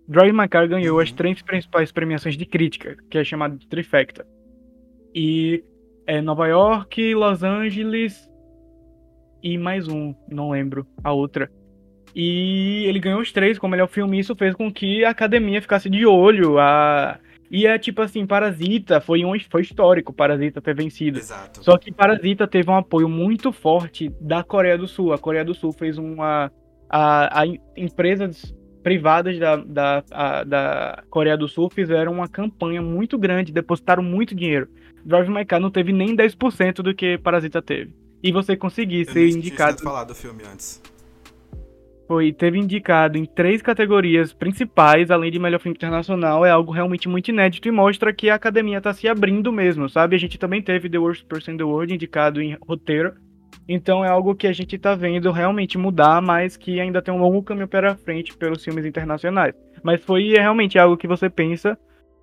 [0.07, 1.03] Drive My Car ganhou uhum.
[1.03, 4.25] as três principais premiações de crítica, que é chamada de trifecta.
[5.13, 5.63] E
[6.07, 8.31] é Nova York, Los Angeles
[9.43, 11.51] e mais um, não lembro a outra.
[12.15, 15.61] E ele ganhou os três como melhor filme, e isso fez com que a academia
[15.61, 17.19] ficasse de olho a
[17.51, 21.19] e é tipo assim, Parasita foi um foi histórico Parasita ter vencido.
[21.19, 21.61] Exato.
[21.61, 25.11] Só que Parasita teve um apoio muito forte da Coreia do Sul.
[25.11, 26.49] A Coreia do Sul fez uma
[26.89, 27.45] a, a
[27.75, 34.01] empresas privadas da, da, a, da Coreia do Sul fizeram uma campanha muito grande, depositaram
[34.01, 34.69] muito dinheiro.
[35.03, 37.93] Drive My Car não teve nem 10% do que Parasita teve.
[38.23, 39.77] E você conseguir ser indicado.
[39.77, 40.81] Eu falar do filme antes
[42.11, 47.07] foi teve indicado em três categorias principais, além de melhor filme internacional, é algo realmente
[47.07, 50.17] muito inédito e mostra que a academia está se abrindo mesmo, sabe?
[50.17, 53.13] A gente também teve The Worst Person in the World indicado em roteiro.
[53.65, 57.21] Então é algo que a gente está vendo realmente mudar, mas que ainda tem um
[57.21, 59.55] longo caminho pela frente pelos filmes internacionais.
[59.81, 61.77] Mas foi realmente algo que você pensa.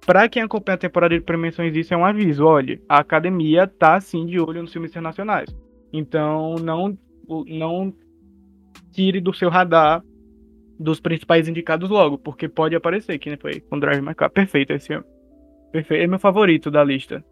[0.04, 2.44] Para quem acompanha a temporada de premiações, isso é um aviso.
[2.44, 5.48] Olha, a academia tá sim de olho nos filmes internacionais.
[5.90, 6.94] Então não,
[7.46, 7.94] não
[8.98, 10.02] tire do seu radar
[10.78, 14.28] dos principais indicados logo, porque pode aparecer, que nem foi com Drive My Car.
[14.28, 15.04] Perfeito esse filme.
[15.70, 16.02] Perfeito.
[16.02, 17.24] É meu favorito da lista.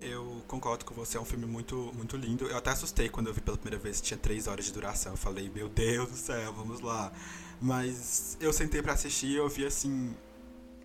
[0.00, 2.46] Eu concordo com você, é um filme muito, muito lindo.
[2.46, 5.12] Eu até assustei quando eu vi pela primeira vez, tinha três horas de duração.
[5.12, 7.12] Eu falei, meu Deus do céu, vamos lá.
[7.60, 10.14] Mas eu sentei para assistir e eu vi assim,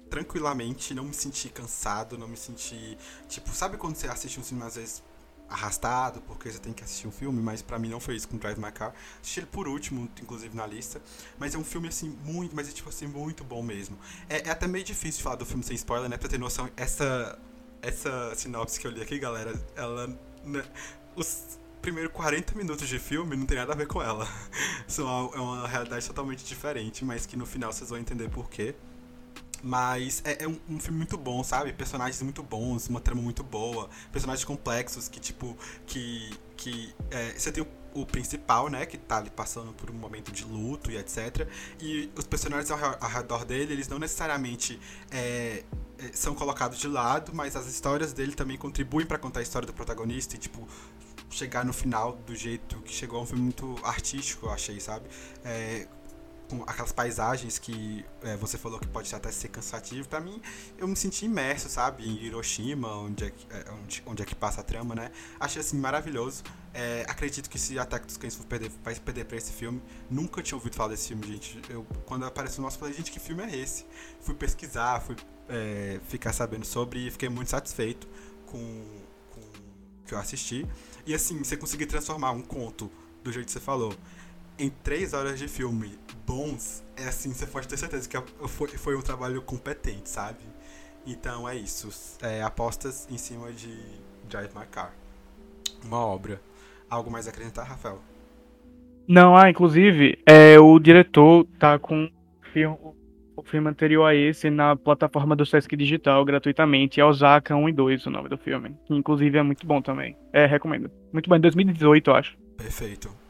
[0.09, 2.97] tranquilamente, não me senti cansado, não me senti.
[3.27, 5.03] Tipo, sabe quando você assiste um filme às vezes
[5.51, 8.37] arrastado, porque você tem que assistir um filme, mas para mim não foi isso com
[8.37, 8.93] Drive My Car.
[9.21, 11.01] Assisti ele por último, inclusive na lista,
[11.37, 13.97] mas é um filme assim muito, mas é tipo assim muito bom mesmo.
[14.29, 16.69] É, é até meio difícil falar do filme sem spoiler, né, para ter noção.
[16.75, 17.37] Essa
[17.81, 20.07] essa sinopse que eu li aqui, galera, ela
[20.43, 20.63] né,
[21.15, 24.27] os primeiros 40 minutos de filme não tem nada a ver com ela.
[24.87, 28.75] São é uma realidade totalmente diferente, mas que no final vocês vão entender por quê.
[29.63, 31.71] Mas é, é um, um, filme muito bom, sabe?
[31.73, 36.31] Personagens muito bons, uma trama muito boa, personagens complexos que, tipo, que.
[36.57, 38.85] que é, você tem o, o, principal, né?
[38.85, 41.47] Que tá ali passando por um momento de luto e etc.
[41.79, 44.79] E os personagens ao, ao redor dele, eles não necessariamente
[45.11, 45.63] é,
[45.99, 49.67] é, são colocados de lado, mas as histórias dele também contribuem para contar a história
[49.67, 50.67] do protagonista e, tipo,
[51.29, 55.07] chegar no final do jeito que chegou a um filme muito artístico, eu achei, sabe?
[55.45, 55.87] É,
[56.51, 60.41] com aquelas paisagens que é, você falou que pode até ser cansativo, para mim
[60.77, 64.59] eu me senti imerso, sabe, em Hiroshima, onde é, é, onde, onde é que passa
[64.59, 65.11] a trama, né?
[65.39, 66.43] Achei assim maravilhoso.
[66.73, 69.81] É, acredito que se Ataque dos Cães for perder, vai perder pra esse filme.
[70.09, 71.61] Nunca tinha ouvido falar desse filme, gente.
[71.69, 73.85] Eu, quando apareceu o nosso, falei, gente, que filme é esse?
[74.19, 75.15] Fui pesquisar, fui
[75.47, 78.09] é, ficar sabendo sobre e fiquei muito satisfeito
[78.45, 78.57] com,
[79.31, 80.67] com o que eu assisti.
[81.05, 82.91] E assim, você conseguir transformar um conto
[83.23, 83.95] do jeito que você falou
[84.61, 88.15] em três horas de filme bons, é assim, você pode ter certeza que
[88.47, 90.39] foi, foi um trabalho competente, sabe?
[91.05, 91.89] Então é isso.
[92.21, 93.75] É, apostas em cima de
[94.29, 94.93] Drive My Car.
[95.83, 96.39] Uma obra.
[96.87, 97.99] Algo mais a acrescentar, Rafael?
[99.07, 102.77] Não, ah, inclusive, é, o diretor tá com o filme,
[103.35, 107.01] o filme anterior a esse na plataforma do Sesc Digital, gratuitamente.
[107.01, 108.75] É Osaka 1 e 2 o nome do filme.
[108.91, 110.15] Inclusive é muito bom também.
[110.31, 110.91] É, recomendo.
[111.11, 112.37] Muito bom, em 2018, eu acho.
[112.57, 113.20] Perfeito.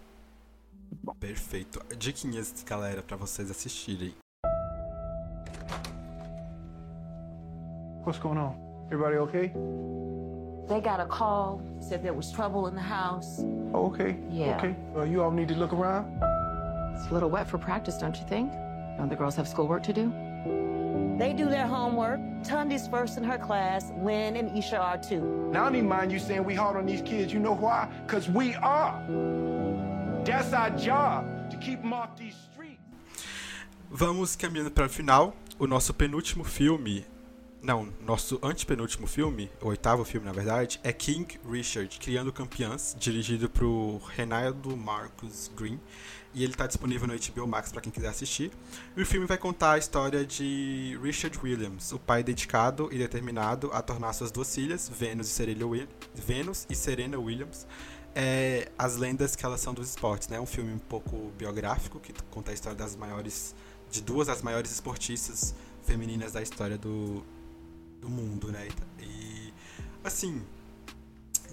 [1.20, 1.80] Perfeito.
[1.98, 4.14] Diquinhas, galera, pra vocês assistirem.
[8.04, 8.56] What's going on?
[8.92, 9.54] Everybody okay?
[10.68, 13.44] They got a call, said there was trouble in the house.
[13.74, 14.18] Oh, okay.
[14.30, 14.58] Yeah.
[14.58, 14.76] Okay.
[14.96, 16.08] Uh, you all need to look around.
[16.96, 18.52] It's a little wet for practice, don't you think?
[18.98, 20.12] Don't the girls have schoolwork to do?
[21.18, 22.20] They do their homework.
[22.44, 23.92] Tundi's first in her class.
[24.02, 25.50] Lynn and Isha are too.
[25.52, 27.32] Now, I don't even mind you saying we hard on these kids.
[27.32, 27.88] You know why?
[28.08, 29.00] Because we are.
[30.24, 32.80] That's our job, to keep them off these streets.
[33.90, 35.36] Vamos caminhando para o final.
[35.58, 37.06] O nosso penúltimo filme
[37.62, 43.48] não, nosso antepenúltimo filme, o oitavo filme na verdade, é King Richard, Criando Campeãs, dirigido
[43.48, 45.80] por Renato Marcus Green,
[46.34, 48.52] e ele está disponível no HBO Max para quem quiser assistir.
[48.98, 53.70] E o filme vai contar a história de Richard Williams, o pai dedicado e determinado
[53.74, 57.68] a tornar suas duas filhas, Venus e Serena, Venus e Serena Williams,
[58.16, 60.40] é, as lendas que elas são dos esportes, né?
[60.40, 63.56] Um filme um pouco biográfico que conta a história das maiores,
[63.90, 67.24] de duas das maiores esportistas femininas da história do,
[68.02, 68.68] do mundo, né?
[69.00, 69.54] E
[70.04, 70.42] assim,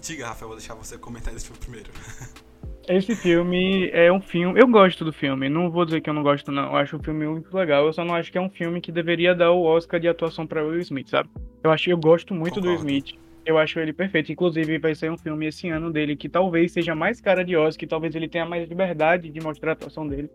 [0.01, 1.91] diga, Rafael, vou deixar você comentar esse filme primeiro.
[2.87, 4.59] Esse filme é um filme.
[4.59, 6.63] Eu gosto do filme, não vou dizer que eu não gosto, não.
[6.63, 7.85] Eu acho o filme muito legal.
[7.85, 10.47] Eu só não acho que é um filme que deveria dar o Oscar de atuação
[10.47, 11.29] para Will Smith, sabe?
[11.63, 12.67] Eu acho eu gosto muito Concordo.
[12.67, 13.19] do Will Smith.
[13.49, 14.31] Eu acho ele perfeito.
[14.31, 17.79] Inclusive, vai ser um filme esse ano dele que talvez seja mais cara de Oscar,
[17.79, 20.29] que talvez ele tenha mais liberdade de mostrar a atuação dele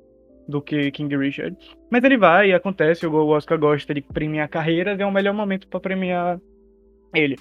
[0.48, 1.56] do que King Richard.
[1.88, 5.68] Mas ele vai, e acontece, o Oscar gosta de premiar carreiras, é o melhor momento
[5.68, 6.40] para premiar
[7.14, 7.36] ele.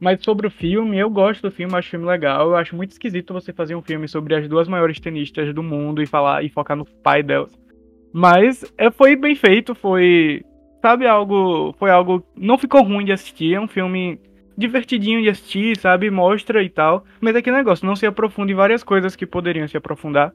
[0.00, 2.48] Mas sobre o filme, eu gosto do filme, acho o filme legal.
[2.48, 6.02] Eu acho muito esquisito você fazer um filme sobre as duas maiores tenistas do mundo
[6.02, 7.52] e falar e focar no pai delas.
[8.14, 10.42] Mas é, foi bem feito, foi.
[10.80, 11.74] Sabe, algo.
[11.78, 12.24] Foi algo.
[12.34, 13.52] Não ficou ruim de assistir.
[13.52, 14.18] É um filme
[14.58, 16.10] divertidinho de assistir, sabe?
[16.10, 17.04] Mostra e tal.
[17.20, 20.32] Mas é que negócio, não se aprofunda em várias coisas que poderiam se aprofundar.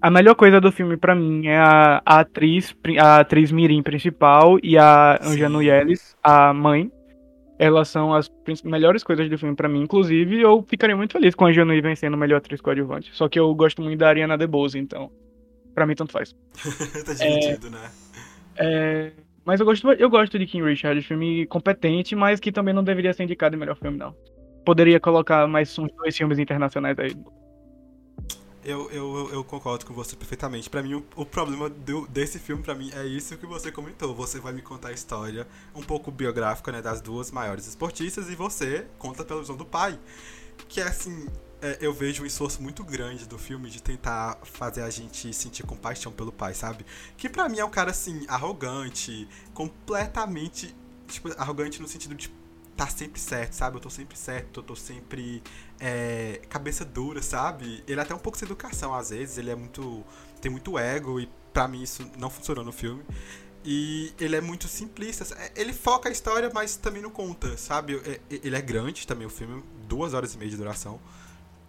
[0.00, 4.58] A melhor coisa do filme para mim é a, a, atriz, a atriz Mirim principal
[4.62, 6.90] e a Anja Nuyeles, a mãe.
[7.58, 8.30] Elas são as
[8.64, 11.82] melhores coisas do filme para mim, inclusive eu ficaria muito feliz com a Anja Nuyeles
[11.82, 13.10] vencendo melhor atriz coadjuvante.
[13.14, 15.10] Só que eu gosto muito da Ariana DeBose, então
[15.74, 16.34] para mim tanto faz.
[17.04, 17.90] tá divertido, é, né?
[18.58, 19.12] É,
[19.46, 23.14] mas eu gosto, eu gosto de King Richard, filme competente, mas que também não deveria
[23.14, 24.12] ser indicado em melhor filme não.
[24.64, 27.16] Poderia colocar mais uns dois filmes internacionais aí.
[28.64, 30.68] Eu, eu, eu concordo com você perfeitamente.
[30.68, 34.12] Para mim, o, o problema do, desse filme, para mim, é isso que você comentou.
[34.16, 38.34] Você vai me contar a história um pouco biográfica, né, das duas maiores esportistas e
[38.34, 39.96] você conta pela visão do pai.
[40.68, 41.28] Que é assim,
[41.66, 45.64] é, eu vejo um esforço muito grande do filme de tentar fazer a gente sentir
[45.64, 46.86] compaixão pelo pai, sabe?
[47.16, 50.74] Que para mim é um cara assim, arrogante, completamente.
[51.08, 52.32] Tipo, arrogante no sentido de
[52.76, 53.76] tá sempre certo, sabe?
[53.76, 55.42] Eu tô sempre certo, eu tô sempre
[55.80, 57.82] é, cabeça dura, sabe?
[57.88, 60.04] Ele é até um pouco sem educação às vezes, ele é muito.
[60.40, 63.02] tem muito ego e para mim isso não funcionou no filme.
[63.64, 65.26] E ele é muito simplista.
[65.36, 68.00] É, ele foca a história, mas também não conta, sabe?
[68.04, 71.00] É, ele é grande também o filme, duas horas e meia de duração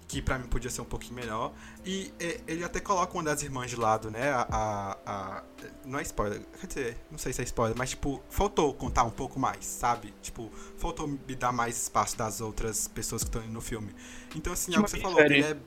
[0.08, 1.52] que para mim podia ser um pouquinho melhor.
[1.86, 4.30] E é, ele até coloca uma das irmãs de lado, né?
[4.32, 5.44] A, a, a,
[5.86, 9.10] Não é spoiler, quer dizer, não sei se é spoiler, mas tipo, faltou contar um
[9.10, 10.14] pouco mais, sabe?
[10.22, 13.94] Tipo, faltou me dar mais espaço das outras pessoas que estão no filme.
[14.36, 15.58] Então, assim, é o que você falou, ele é.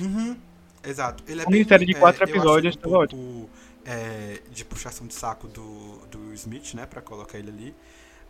[0.00, 0.36] Uhum,
[0.84, 1.24] exato.
[1.26, 1.66] Ele é uma bem.
[1.66, 3.50] série de é, quatro é, episódios, um pouco,
[3.86, 6.84] é, de puxação de saco do, do Smith, né?
[6.84, 7.74] Pra colocar ele ali.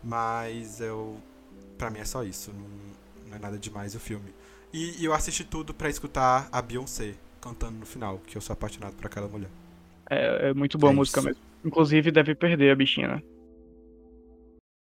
[0.05, 1.21] Mas eu.
[1.77, 2.53] Pra mim é só isso.
[2.53, 2.69] Não,
[3.29, 4.33] não é nada demais o filme.
[4.77, 8.53] E, e eu assisti tudo para escutar a Beyoncé cantando no final, que eu sou
[8.53, 9.49] apaixonado por aquela mulher.
[10.11, 11.29] É, é muito boa é a música isso.
[11.29, 11.43] mesmo.
[11.65, 13.23] Inclusive deve perder a bichinha, né?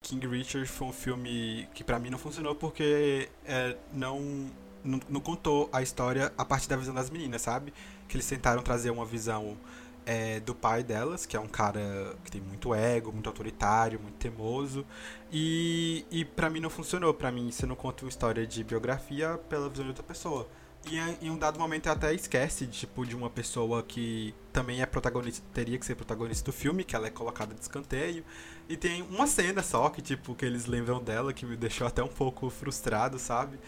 [0.01, 4.49] King Richard foi um filme que para mim não funcionou porque é, não,
[4.81, 7.73] não, não, contou a história a partir da visão das meninas, sabe?
[8.07, 9.57] Que eles tentaram trazer uma visão
[10.05, 14.15] é, do pai delas, que é um cara que tem muito ego, muito autoritário, muito
[14.15, 14.85] teimoso.
[15.31, 17.13] E, e para mim não funcionou.
[17.13, 20.47] para mim, você não conta uma história de biografia pela visão de outra pessoa.
[20.89, 25.45] E em um dado momento até esquece, tipo, de uma pessoa que também é protagonista,
[25.53, 28.25] teria que ser protagonista do filme, que ela é colocada de escanteio.
[28.67, 32.03] E tem uma cena só que, tipo, que eles lembram dela, que me deixou até
[32.03, 33.59] um pouco frustrado, sabe?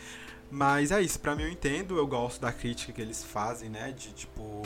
[0.49, 3.91] Mas é isso, pra mim eu entendo, eu gosto da crítica que eles fazem, né?
[3.91, 4.63] De, tipo,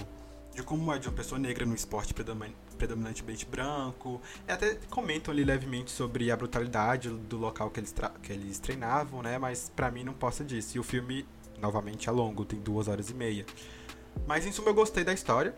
[0.58, 4.20] de como é de uma pessoa negra no esporte predominantemente branco.
[4.48, 7.94] E até comentam ali levemente sobre a brutalidade do local que eles,
[8.24, 9.38] que eles treinavam, né?
[9.38, 10.76] Mas para mim não possa disso.
[10.76, 11.28] E o filme,
[11.62, 13.46] novamente, é longo, tem duas horas e meia.
[14.26, 15.54] Mas em suma eu gostei da história.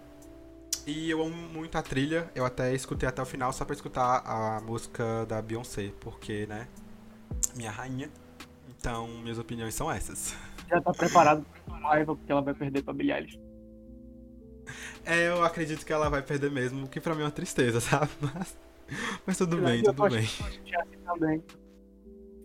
[0.85, 2.29] E eu amo muito a trilha.
[2.35, 6.67] Eu até escutei até o final só pra escutar a música da Beyoncé, porque, né?
[7.55, 8.09] Minha rainha.
[8.67, 10.35] Então, minhas opiniões são essas.
[10.69, 13.48] Já tá preparado pra raiva porque ela vai perder pra Billie Eilish.
[15.05, 17.79] É, eu acredito que ela vai perder mesmo, o que pra mim é uma tristeza,
[17.81, 18.11] sabe?
[18.21, 18.57] Mas,
[19.25, 20.27] mas tudo bem, tudo bem.
[21.05, 21.43] Também.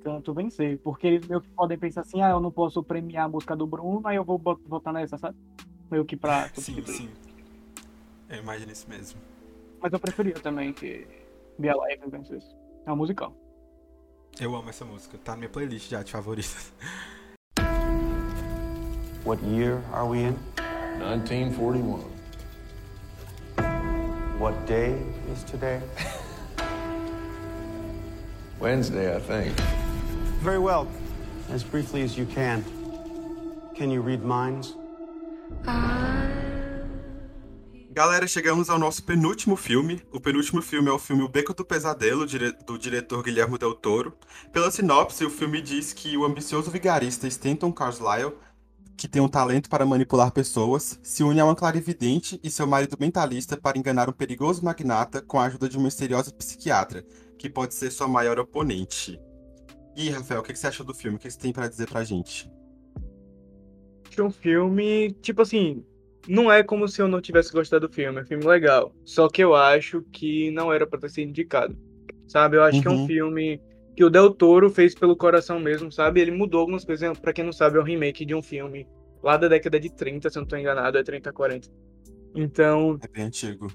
[0.02, 0.78] Tanto vencer.
[0.78, 3.66] Porque eles meio que podem pensar assim, ah, eu não posso premiar a música do
[3.66, 5.36] Bruno, aí eu vou votar nessa, sabe?
[5.90, 6.48] Meio que pra.
[6.54, 7.08] Sim, sim.
[8.28, 9.20] Eu imagino isso mesmo.
[9.80, 11.06] Mas eu preferia também que
[11.58, 12.48] Be Alive vencesse.
[12.86, 13.34] É uma musical.
[14.40, 16.72] Eu amo essa música, tá na minha playlist já de favoritas.
[19.24, 20.36] What year are we in?
[20.98, 22.13] 1941.
[24.38, 24.96] What day
[25.32, 25.80] is today?
[28.58, 29.54] Wednesday, I think.
[30.42, 30.88] Very well.
[31.50, 32.64] As briefly as you can.
[33.76, 34.74] Can you read minds?
[37.92, 40.02] Galera, chegamos ao nosso penúltimo filme.
[40.12, 42.26] O penúltimo filme é o filme O Beco do Pesadelo,
[42.66, 44.14] do diretor Guilherme Del Toro.
[44.52, 48.32] Pela sinopse, o filme diz que o ambicioso vigarista Stanton Carlyle,
[48.96, 52.96] que tem um talento para manipular pessoas, se une a uma clarividente e seu marido
[52.98, 57.04] mentalista para enganar um perigoso magnata com a ajuda de uma misteriosa psiquiatra,
[57.38, 59.20] que pode ser sua maior oponente.
[59.96, 61.16] E Rafael, o que você achou do filme?
[61.16, 62.50] O que você tem para dizer pra gente?
[64.16, 65.84] É um filme, tipo assim,
[66.28, 68.94] não é como se eu não tivesse gostado do filme, é um filme legal.
[69.04, 71.76] Só que eu acho que não era pra ter sido indicado.
[72.26, 72.56] Sabe?
[72.56, 72.82] Eu acho uhum.
[72.82, 73.06] que é um uhum.
[73.06, 73.60] filme
[73.94, 76.20] que o Del Toro fez pelo coração mesmo, sabe?
[76.20, 77.18] Ele mudou algumas coisas.
[77.18, 78.86] Pra quem não sabe, é um remake de um filme
[79.22, 81.68] lá da década de 30, se eu não tô enganado, é 30, 40.
[82.34, 82.98] Então.
[83.02, 83.68] É bem antigo.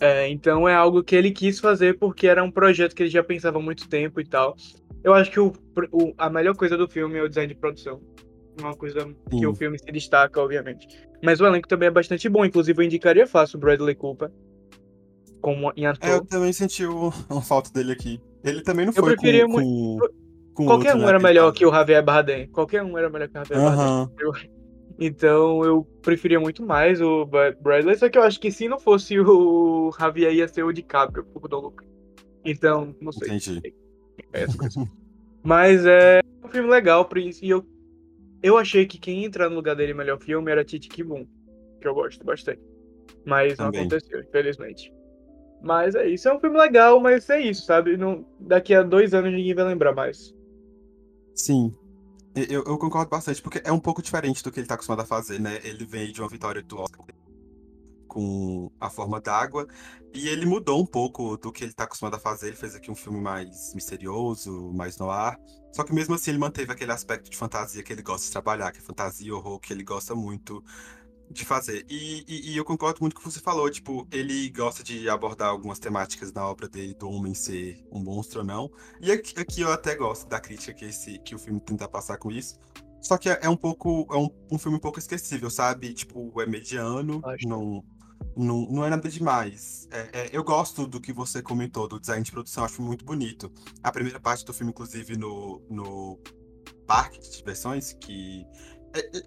[0.00, 3.22] É, então é algo que ele quis fazer porque era um projeto que ele já
[3.22, 4.56] pensava há muito tempo e tal.
[5.04, 5.52] Eu acho que o,
[5.92, 8.00] o a melhor coisa do filme é o design de produção
[8.60, 9.38] uma coisa Sim.
[9.38, 10.86] que o filme se destaca, obviamente.
[11.22, 14.30] Mas o elenco também é bastante bom, inclusive eu indicaria fácil o Bradley Cooper
[15.40, 16.08] como em ator.
[16.08, 17.12] É, eu também senti uma
[17.42, 18.20] falta dele aqui.
[18.44, 20.12] Ele também não eu foi preferia com, muito...
[20.54, 22.46] com, com Qualquer um era melhor que o Javier Bardem.
[22.48, 24.06] Qualquer um era melhor que o Javier uh -huh.
[24.08, 24.50] Bardem.
[24.98, 29.18] Então eu preferia muito mais o Bradley, só que eu acho que se não fosse
[29.18, 31.84] o Javier ia ser o DiCaprio, o do Luca.
[32.44, 33.28] Então, não sei.
[33.28, 33.74] Entendi.
[34.32, 34.44] É
[35.42, 37.08] Mas é um filme legal,
[37.42, 37.64] e eu
[38.42, 41.26] eu achei que quem entrar no lugar dele melhor filme era Titi Kibum,
[41.80, 42.60] que eu gosto bastante.
[43.24, 43.80] Mas Também.
[43.80, 44.92] não aconteceu, infelizmente.
[45.62, 47.96] Mas é isso, é um filme legal, mas é isso, sabe?
[47.96, 50.34] Não, daqui a dois anos ninguém vai lembrar mais.
[51.34, 51.74] Sim.
[52.34, 55.06] Eu, eu concordo bastante, porque é um pouco diferente do que ele tá acostumado a
[55.06, 55.58] fazer, né?
[55.64, 57.04] Ele veio de uma vitória do Oscar
[58.10, 59.66] com A Forma d'Água.
[60.12, 62.48] E ele mudou um pouco do que ele está acostumado a fazer.
[62.48, 65.38] Ele fez aqui um filme mais misterioso, mais no ar.
[65.72, 68.72] Só que mesmo assim ele manteve aquele aspecto de fantasia que ele gosta de trabalhar,
[68.72, 70.62] que é fantasia horror, que ele gosta muito
[71.30, 71.86] de fazer.
[71.88, 75.08] E, e, e, eu concordo muito com o que você falou, tipo, ele gosta de
[75.08, 78.70] abordar algumas temáticas na obra dele, do homem ser um monstro ou não.
[79.00, 82.18] E aqui, aqui eu até gosto da crítica que, esse, que o filme tenta passar
[82.18, 82.58] com isso.
[83.00, 84.06] Só que é, é um pouco.
[84.10, 85.94] É um, um filme um pouco esquecível, sabe?
[85.94, 87.82] Tipo, é mediano, não,
[88.36, 89.88] não, não é nada demais.
[89.90, 93.50] É, é, eu gosto do que você comentou, do design de produção, acho muito bonito.
[93.82, 96.18] A primeira parte do filme, inclusive, no, no
[96.86, 98.44] parque de diversões, que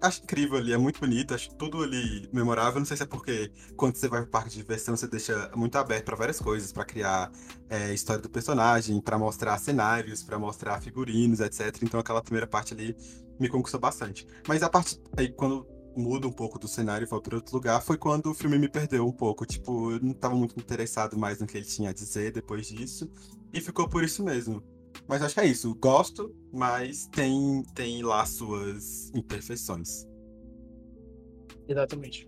[0.00, 2.78] acho incrível ali, é muito bonito, acho tudo ali memorável.
[2.78, 5.76] Não sei se é porque quando você vai pro parque de diversão, você deixa muito
[5.76, 7.30] aberto para várias coisas, para criar
[7.68, 11.76] é, história do personagem, para mostrar cenários, para mostrar figurinos, etc.
[11.82, 12.96] Então aquela primeira parte ali
[13.38, 14.26] me conquistou bastante.
[14.46, 17.80] Mas a parte aí quando muda um pouco do cenário e vai para outro lugar
[17.80, 19.46] foi quando o filme me perdeu um pouco.
[19.46, 23.10] Tipo, eu não estava muito interessado mais no que ele tinha a dizer depois disso.
[23.52, 24.62] E ficou por isso mesmo.
[25.06, 25.74] Mas acho que é isso.
[25.74, 30.06] Gosto, mas tem, tem lá suas imperfeições.
[31.68, 32.26] Exatamente.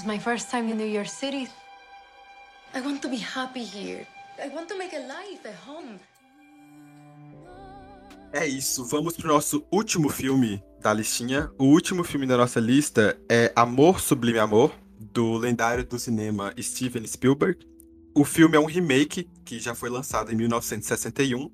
[0.00, 1.46] This is my first time in New York City.
[2.72, 4.06] I want to be happy here.
[4.42, 6.00] I want to make a life, a home.
[8.32, 11.50] É isso, vamos pro nosso último filme da listinha.
[11.58, 17.06] O último filme da nossa lista é Amor Sublime Amor, do lendário do cinema Steven
[17.06, 17.58] Spielberg.
[18.14, 21.50] O filme é um remake que já foi lançado em 1961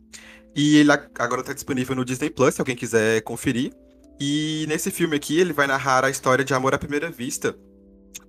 [0.54, 3.72] e ele agora está disponível no Disney Plus, se alguém quiser conferir.
[4.20, 7.58] E nesse filme aqui ele vai narrar a história de amor à primeira vista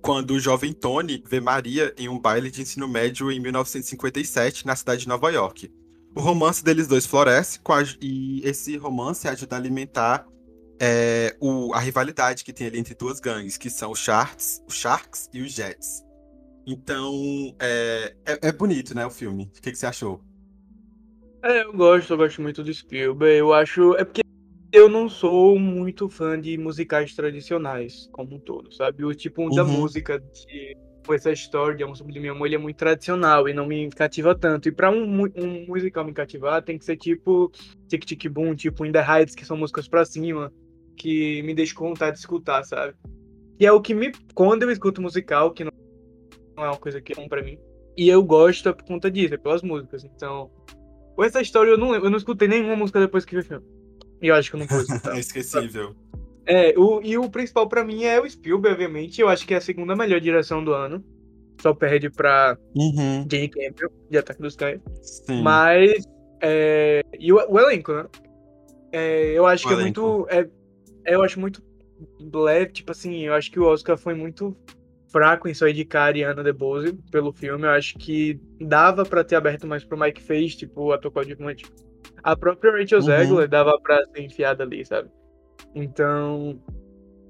[0.00, 4.76] quando o jovem Tony vê Maria em um baile de ensino médio em 1957 na
[4.76, 5.70] cidade de Nova York.
[6.14, 10.26] o romance deles dois floresce a, e esse romance ajuda a alimentar
[10.80, 14.74] é, o, a rivalidade que tem ali entre duas gangues, que são os Sharks, os
[14.74, 16.04] Sharks e os Jets.
[16.66, 17.12] Então,
[17.58, 19.50] é, é, é bonito, né, o filme.
[19.56, 20.22] O que, que você achou?
[21.42, 23.38] É, eu gosto, eu gosto muito do Spielberg.
[23.38, 23.94] Eu acho.
[23.96, 24.22] É porque
[24.72, 29.04] eu não sou muito fã de musicais tradicionais, como um todo, sabe?
[29.04, 29.72] O tipo um da Uhum.
[29.80, 30.76] música de
[31.10, 34.68] essa história de Amor Meu Amor, ele é muito tradicional e não me cativa tanto.
[34.68, 37.50] E pra um, um musical me cativar, tem que ser tipo
[37.88, 40.52] Tic Tic Boom, tipo In The Heights, que são músicas pra cima,
[40.96, 42.94] que me deixam com vontade de escutar, sabe?
[43.58, 44.12] E é o que me.
[44.34, 45.72] Quando eu escuto musical, que não
[46.56, 47.56] não é uma coisa que é bom pra mim.
[47.96, 50.04] E eu gosto é por conta disso, é pelas músicas.
[50.04, 50.50] Então.
[51.16, 53.44] Com essa história eu não lembro, eu não escutei nenhuma música depois que vi o
[53.44, 53.64] filme.
[54.20, 55.16] E eu acho que eu não vou escutar.
[55.16, 55.94] É esquecível.
[56.46, 59.20] É, o, e o principal pra mim é o Spielberg, obviamente.
[59.20, 61.04] Eu acho que é a segunda melhor direção do ano.
[61.60, 63.26] Só perde pra Uhum.
[63.30, 64.80] Jane Campbell, de Ataque dos Cães.
[65.42, 66.04] Mas.
[66.40, 68.06] É, e o, o elenco, né?
[68.92, 70.00] É, eu acho O que é elenco.
[70.00, 70.26] muito.
[70.30, 70.48] É,
[71.04, 71.62] é, eu acho muito
[72.32, 74.56] leve, tipo assim, eu acho que o Oscar foi muito
[75.10, 77.64] fraco em só indicar a Ariana DeBose pelo filme.
[77.66, 81.66] Eu acho que dava pra ter aberto mais pro Mike Face, tipo, ator coadjuvante.
[82.22, 83.04] A própria Rachel Uhum.
[83.04, 85.10] Zegler dava pra ser enfiada ali, sabe?
[85.74, 86.60] Então,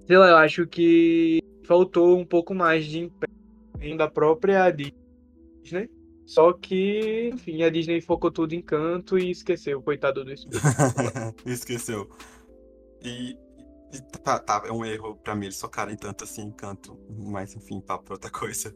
[0.07, 5.91] sei lá, eu acho que faltou um pouco mais de empenho da própria Disney.
[6.25, 11.35] Só que, enfim, a Disney focou tudo em canto e esqueceu, coitado do Spielberg.
[11.47, 12.11] Esqueceu.
[13.03, 13.31] E,
[13.93, 16.99] e tá, tá, é um erro pra mim eles focarem tanto assim em canto.
[17.09, 18.75] Mas enfim, papo pra outra coisa.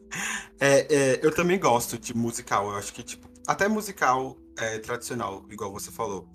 [0.59, 2.71] É, é, eu também gosto de musical.
[2.71, 6.27] Eu acho que, tipo, até musical é, tradicional, igual você falou.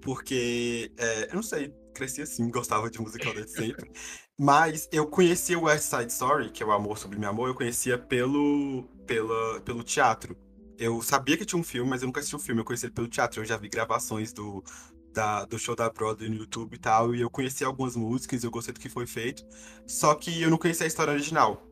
[0.00, 3.90] Porque, é, eu não sei, cresci assim, gostava de musical desde sempre.
[4.38, 7.54] Mas eu conhecia o West Side Story, que é o Amor Sobre Meu Amor, eu
[7.54, 10.36] conhecia pelo, pela, pelo teatro.
[10.78, 12.94] Eu sabia que tinha um filme, mas eu nunca assisti o filme, eu conhecia ele
[12.94, 13.40] pelo teatro.
[13.40, 14.64] Eu já vi gravações do,
[15.12, 18.50] da- do show da Broadway no YouTube e tal, e eu conheci algumas músicas, eu
[18.50, 19.44] gostei do que foi feito.
[19.86, 21.62] Só que eu não conhecia a história original.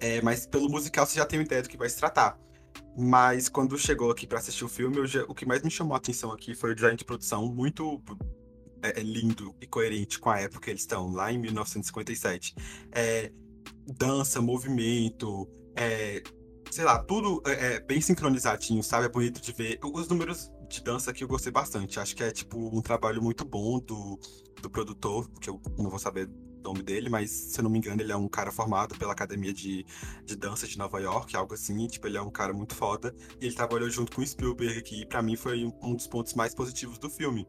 [0.00, 2.38] É, mas pelo musical você já tem uma ideia do que vai se tratar.
[3.00, 5.98] Mas quando chegou aqui pra assistir o filme, já- o que mais me chamou a
[5.98, 8.02] atenção aqui foi o design de produção muito
[8.82, 12.54] é, é lindo e coerente com a época que eles estão, lá em 1957.
[12.92, 13.32] É,
[13.86, 16.22] dança, movimento, é,
[16.70, 19.06] sei lá, tudo é, é bem sincronizadinho, sabe?
[19.06, 19.78] É bonito de ver.
[19.84, 22.00] Os números de dança aqui eu gostei bastante.
[22.00, 24.18] Acho que é tipo um trabalho muito bom do,
[24.60, 26.28] do produtor, que eu não vou saber
[26.72, 29.52] nome dele, mas se eu não me engano, ele é um cara formado pela Academia
[29.52, 29.84] de,
[30.24, 31.86] de Dança de Nova York, algo assim.
[31.86, 33.14] Tipo, ele é um cara muito foda.
[33.40, 36.54] E ele trabalhou junto com o Spielberg, que pra mim foi um- dos pontos mais
[36.54, 37.46] positivos do filme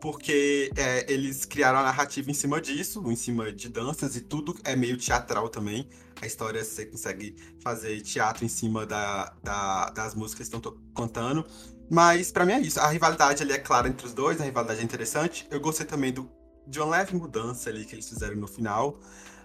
[0.00, 4.54] porque é, eles criaram a narrativa em cima disso, em cima de danças e tudo
[4.62, 5.88] é meio teatral também.
[6.20, 11.42] A história você consegue fazer teatro em cima da, da- das músicas que estão contando.
[11.90, 12.78] Mas pra mim é isso.
[12.80, 15.46] A rivalidade ali é clara entre os dois, a rivalidade é interessante.
[15.50, 16.30] Eu gostei também do,
[16.66, 18.98] de uma leve mudança ali que eles fizeram no final.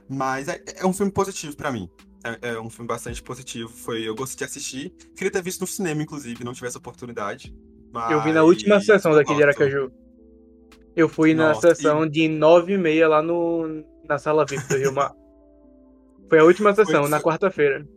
[0.08, 1.90] Mas é, é um filme positivo pra mim.
[2.42, 3.70] É, é um filme bastante positivo.
[3.70, 4.90] Foi, eu gostei de assistir.
[5.16, 7.56] Queria ter visto no cinema, inclusive, não tivesse oportunidade.
[8.10, 9.42] Eu vi na última mas sessão daqui de.
[9.44, 9.92] Aracaju.
[10.96, 14.78] Eu fui na Nossa, sessão de 9 e meia lá no, na sala VIP do
[14.78, 15.14] Rio Mar.
[16.28, 17.88] Foi a última sessão, Foi- na quarta-feira.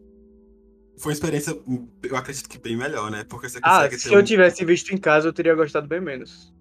[0.99, 1.59] Foi uma experiência,
[2.03, 3.25] eu acredito que bem melhor, né?
[3.25, 5.89] Porque você Ah, consegue se ter eu um- tivesse visto em casa, eu teria gostado
[5.89, 6.53] bem menos.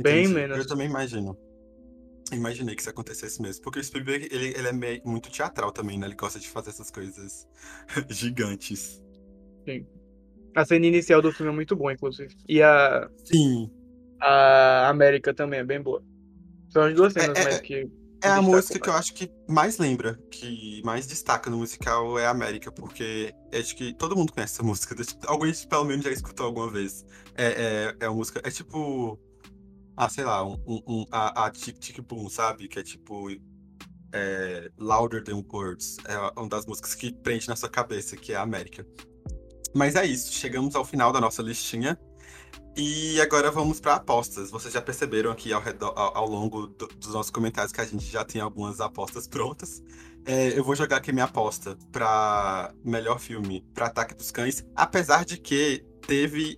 [0.00, 0.34] Bem Entendi.
[0.34, 0.56] menos.
[0.58, 1.36] Eu também imagino.
[2.32, 3.62] Imaginei que isso acontecesse mesmo.
[3.62, 6.06] Porque o Spielberg, ele, ele é meio, muito teatral também, né?
[6.06, 7.46] Ele gosta de fazer essas coisas
[8.10, 9.02] gigantes.
[9.66, 9.86] Sim.
[10.54, 12.34] A cena inicial do filme é muito boa, inclusive.
[12.48, 13.70] E a, Sim.
[14.20, 16.02] a América também é bem boa.
[16.70, 17.90] São as duas cenas É- é- mais que.
[18.20, 19.04] É a música que eu mais.
[19.04, 23.94] acho que mais lembra, que mais destaca no musical é a América, porque acho que
[23.94, 24.96] todo mundo conhece essa música.
[25.26, 27.06] Alguém pelo menos já escutou alguma vez.
[27.36, 28.40] É, é, é uma música.
[28.44, 29.16] É tipo.
[30.00, 32.68] Ah, sei lá, um, um- a, a Tic Tic Boom, sabe?
[32.68, 33.28] Que é tipo.
[34.12, 35.96] é, Louder Than Words.
[36.06, 38.86] É uma das músicas que prende na sua cabeça, que é a América.
[39.74, 41.98] Mas é isso, chegamos ao final da nossa listinha.
[42.76, 44.50] E agora vamos para apostas.
[44.52, 47.84] Vocês já perceberam aqui ao, redor- ao- ao longo do- dos nossos comentários que a
[47.84, 49.82] gente já tem algumas apostas prontas.
[50.24, 55.24] É, eu vou jogar aqui minha aposta para melhor filme para Ataque dos Cães, apesar
[55.24, 56.56] de que teve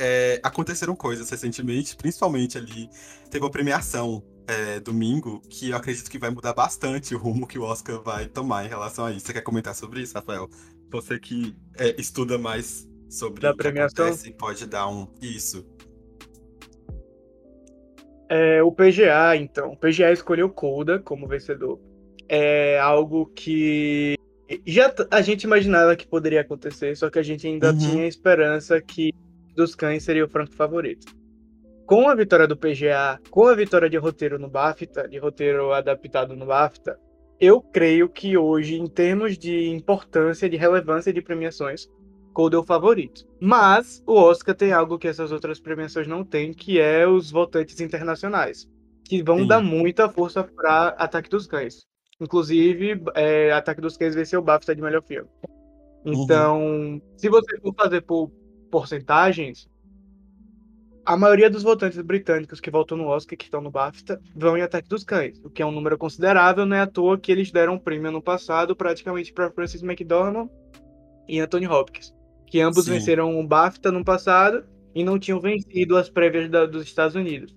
[0.00, 2.88] é, aconteceram coisas recentemente, principalmente ali
[3.30, 7.58] teve uma premiação é, domingo que eu acredito que vai mudar bastante o rumo que
[7.58, 9.26] o Oscar vai tomar em relação a isso.
[9.26, 10.48] Você quer comentar sobre isso, Rafael?
[10.90, 14.06] Você que é, estuda mais sobre Da o que premiação?
[14.06, 15.64] acontece, pode dar um isso.
[18.28, 19.72] É, o PGA, então.
[19.72, 21.80] O PGA escolheu Coda como vencedor.
[22.28, 24.14] É algo que
[24.66, 27.78] já a gente imaginava que poderia acontecer, só que a gente ainda Uhum.
[27.78, 29.12] tinha esperança que
[29.54, 31.14] dos Cães seria o franco favorito.
[31.86, 36.36] Com a vitória do PGA, com a vitória de roteiro no BAFTA, de roteiro adaptado
[36.36, 36.98] no BAFTA,
[37.40, 41.88] eu creio que hoje, em termos de importância, de relevância de premiações,
[42.32, 43.26] Cold é o favorito.
[43.40, 47.80] Mas o Oscar tem algo que essas outras premiações não têm, que é os votantes
[47.80, 48.68] internacionais,
[49.04, 49.46] que vão Sim.
[49.46, 51.86] dar muita força para Ataque dos Cães.
[52.20, 55.28] Inclusive, é, Ataque dos Cães venceu o BAFTA de melhor filme.
[56.04, 58.30] Então, se você for fazer por
[58.70, 59.68] porcentagens,
[61.04, 64.62] a maioria dos votantes britânicos que votam no Oscar, que estão no BAFTA, vão em
[64.62, 67.50] Ataque dos Cães, o que é um número considerável, não é à toa que eles
[67.50, 70.48] deram um prêmio no passado praticamente para Francis McDormand
[71.26, 72.14] e Anthony Hopkins,
[72.46, 72.92] que ambos Sim.
[72.92, 74.64] venceram o BAFTA no passado
[74.94, 77.56] e não tinham vencido as prévias da- dos Estados Unidos.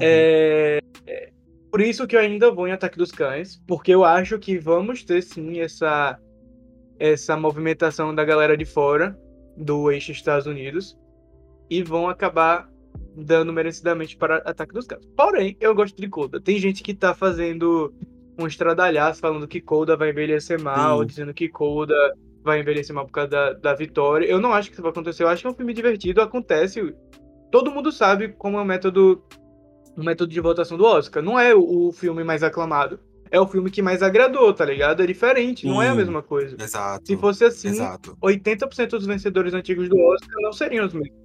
[0.00, 1.32] É, é,
[1.70, 5.04] por isso que eu ainda vou em Ataque dos Cães, porque eu acho que vamos
[5.04, 6.18] ter sim essa
[7.00, 9.16] essa movimentação da galera de fora
[9.58, 10.96] do eixo Estados Unidos
[11.68, 12.70] e vão acabar
[13.14, 15.04] dando merecidamente para Ataque dos Cães.
[15.16, 16.40] Porém, eu gosto de Coda.
[16.40, 17.92] Tem gente que tá fazendo
[18.38, 21.06] um estradalhaço falando que Coda vai envelhecer mal, Sim.
[21.06, 21.94] dizendo que Coda
[22.42, 24.26] vai envelhecer mal por causa da, da vitória.
[24.26, 25.24] Eu não acho que isso vai acontecer.
[25.24, 26.94] Eu acho que é um filme divertido, acontece.
[27.50, 29.22] Todo mundo sabe como é o método
[29.96, 31.22] o método de votação do Oscar.
[31.22, 33.00] Não é o, o filme mais aclamado.
[33.30, 35.02] É o filme que mais agradou, tá ligado?
[35.02, 36.56] É diferente, não é a mesma coisa.
[36.58, 37.06] Exato.
[37.06, 38.16] Se fosse assim, Exato.
[38.22, 41.16] 80% dos vencedores antigos do Oscar não seriam os mesmos.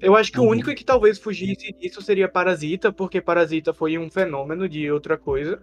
[0.00, 0.50] Eu acho que o Uhum.
[0.50, 5.60] único que talvez fugisse disso seria Parasita, porque Parasita foi um fenômeno de outra coisa.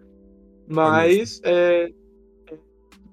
[0.67, 1.89] Mas é,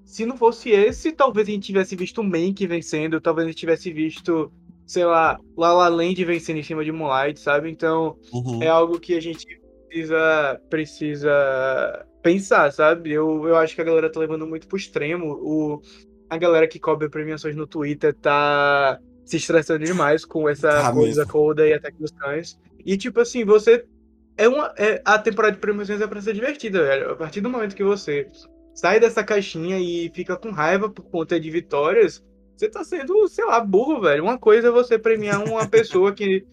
[0.03, 3.91] se não fosse esse, talvez a gente tivesse visto Mank vencendo, talvez a gente tivesse
[3.91, 4.51] visto,
[4.85, 7.71] sei lá, La La Land vencendo em cima de Moonlight, sabe?
[7.71, 8.61] Então Uhum.
[8.61, 9.47] é algo que a gente
[9.95, 13.13] precisa, precisa pensar, sabe?
[13.13, 15.33] Eu, eu acho que a galera tá levando muito pro extremo.
[15.41, 15.81] O,
[16.29, 21.21] a galera que cobre premiações no Twitter tá se estressando demais com essa Tá coisa
[21.21, 21.31] mesmo.
[21.31, 22.59] Coda e Ataque dos Cães.
[22.85, 23.85] E, tipo assim, você.
[24.37, 27.11] É uma, é, a temporada de premiações é pra ser divertida, velho.
[27.11, 28.29] A partir do momento que você
[28.73, 32.21] sai dessa caixinha e fica com raiva por conta de vitórias,
[32.53, 34.23] você tá sendo, sei lá, burro, velho.
[34.23, 36.45] Uma coisa é você premiar uma pessoa que,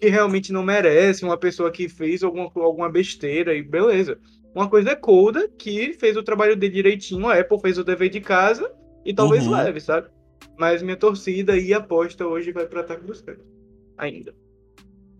[0.00, 4.18] que realmente não merece, uma pessoa que fez alguma, alguma besteira e beleza.
[4.54, 8.08] Uma coisa é Coda, que fez o trabalho dele direitinho, a Apple fez o dever
[8.08, 8.72] de casa
[9.04, 9.52] e talvez Uhum.
[9.52, 10.08] leve, sabe?
[10.58, 13.38] Mas minha torcida e aposta hoje vai pro Ataque dos Cães.
[13.98, 14.34] Ainda.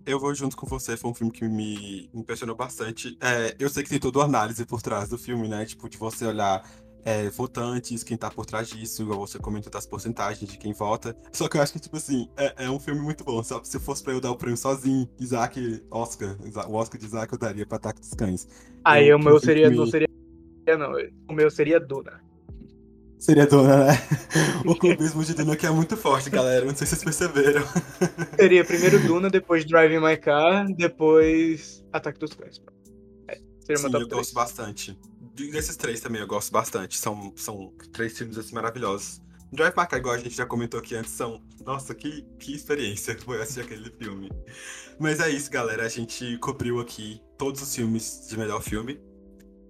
[0.06, 3.16] Eu vou junto com você, foi um filme que me impressionou bastante.
[3.20, 5.64] É, eu sei que tem toda uma análise por trás do filme, né?
[5.66, 6.62] Tipo, de você olhar
[7.04, 11.16] é, votantes, quem tá por trás disso, igual você comentou das porcentagens de quem vota.
[11.32, 13.42] Só que eu acho que, tipo assim, é, é um filme muito bom.
[13.42, 16.36] Só se fosse pra eu dar o prêmio sozinho, Isaac, Oscar,
[16.68, 18.46] o Oscar de Isaac eu daria pra Ataque dos Cães.
[18.84, 19.70] Aí Eu- o meu eu seria.
[19.70, 20.08] Não seria.
[20.78, 20.92] Não,
[21.28, 22.20] o meu seria Duna.
[23.18, 23.92] Seria dona, né?
[24.64, 26.64] O clubismo de Duna aqui é muito forte, galera.
[26.64, 27.62] Não sei se vocês perceberam.
[28.38, 32.62] Seria primeiro Duna, depois Driving My Car, depois Ataque dos Cães.
[33.28, 34.08] É, seria Sim, eu 3.
[34.08, 34.98] gosto bastante.
[35.34, 36.96] De- Desses três também eu gosto bastante.
[36.98, 39.20] São, são três filmes assim, maravilhosos.
[39.52, 41.42] Drive Car, igual a gente já comentou aqui antes, são.
[41.64, 44.30] Nossa, que, que experiência foi assistir aquele filme.
[44.98, 45.84] Mas é isso, galera.
[45.84, 49.00] A gente cobriu aqui todos os filmes de melhor filme.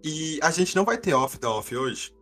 [0.04, 2.12] E a gente não vai ter off da off hoje,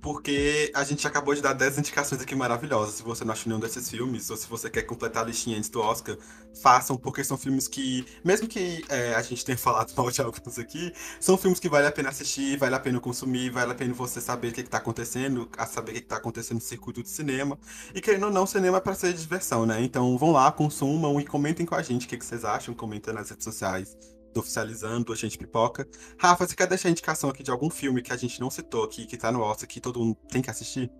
[0.00, 2.96] porque a gente acabou de dar 10 indicações aqui maravilhosas.
[2.96, 5.70] Se você não achou nenhum desses filmes, ou se você quer completar a listinha antes
[5.70, 6.16] do Oscar,
[6.62, 10.58] façam, porque são filmes que, mesmo que é, a gente tenha falado mal de alguns
[10.58, 13.94] aqui, são filmes que vale a pena assistir, vale a pena consumir, vale a pena
[13.94, 17.08] você saber o que, está acontecendo, a saber o que, está acontecendo no circuito de
[17.08, 17.58] cinema.
[17.94, 19.82] E querendo ou não, cinema é para ser diversão, né?
[19.82, 23.12] Então vão lá, consumam e comentem com a gente o que, que vocês acham, comentem
[23.12, 25.88] nas redes sociais do Oficializando, a gente pipoca.
[26.18, 28.84] Rafa, você quer deixar a indicação aqui de algum filme que a gente não citou
[28.84, 30.90] aqui, que tá no Oscar, que todo mundo tem que assistir?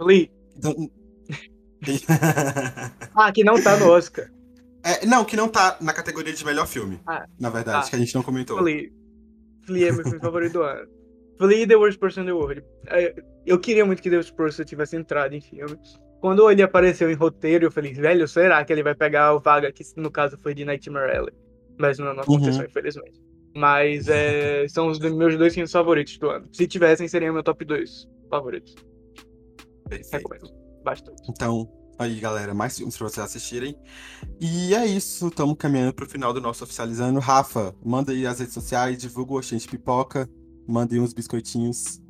[0.00, 0.30] Lee.
[0.56, 0.74] Então...
[3.14, 4.30] Ah, que não tá no Oscar.
[4.82, 7.00] É, não, que não tá na categoria de melhor filme.
[7.06, 7.90] Ah, na verdade, tá.
[7.90, 8.58] que a gente não comentou.
[8.58, 8.90] Flea.
[9.66, 10.88] Flea é meu filme favorito do ano.
[11.38, 12.64] Flea The Worst Person in the World.
[12.88, 13.14] É,
[13.44, 15.78] Eu queria muito que The Worst Person tivesse entrado em filme.
[16.20, 19.70] Quando ele apareceu em roteiro, eu falei, velho, será que ele vai pegar o vaga
[19.70, 21.34] que no caso foi de Nightmare Alley?
[21.78, 22.68] Mas não, não aconteceu, Uhum.
[22.68, 23.20] infelizmente.
[23.56, 26.48] Mas é, são os meus dois filmes favoritos do ano.
[26.52, 28.74] Se tivessem, seriam meu top 2 favoritos.
[30.12, 30.48] Recomendo.
[30.84, 31.22] Bastante.
[31.30, 31.68] Então,
[31.98, 33.76] aí, galera, mais filmes pra vocês assistirem.
[34.40, 37.20] E é isso, estamos caminhando pro final do nosso Oficializando.
[37.20, 40.28] Rafa, manda aí as redes sociais, divulga o Oxente Pipoca,
[40.66, 42.00] manda aí uns biscoitinhos.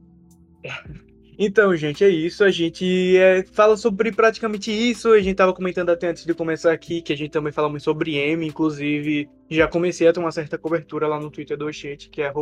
[1.39, 2.45] Então, gente, é isso.
[2.45, 5.13] A gente é, fala sobre praticamente isso.
[5.13, 7.83] A gente tava comentando até antes de começar aqui que a gente também fala muito
[7.83, 8.47] sobre M.
[8.47, 12.33] Inclusive, já comecei a ter uma certa cobertura lá no Twitter do Oxente, que é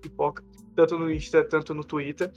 [0.00, 0.42] Pipoca,
[0.74, 2.30] tanto no Insta, tanto no Twitter.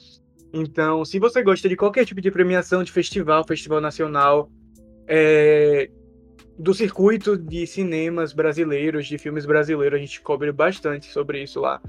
[0.53, 4.49] Então, se você gosta de qualquer tipo de premiação, de festival, festival nacional,
[5.07, 5.89] é,
[6.57, 9.97] do circuito de cinemas brasileiros, de filmes brasileiros.
[9.97, 11.81] A gente cobre bastante sobre isso lá.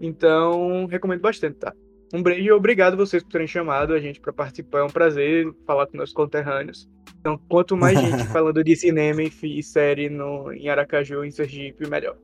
[0.00, 1.74] Então, recomendo bastante, tá?
[2.14, 4.78] Um beijo e obrigado vocês por terem chamado a gente para participar.
[4.78, 6.88] É um prazer falar com meus conterrâneos.
[7.18, 12.16] Então, quanto mais gente falando de cinema e série no, em Aracaju, em Sergipe, melhor.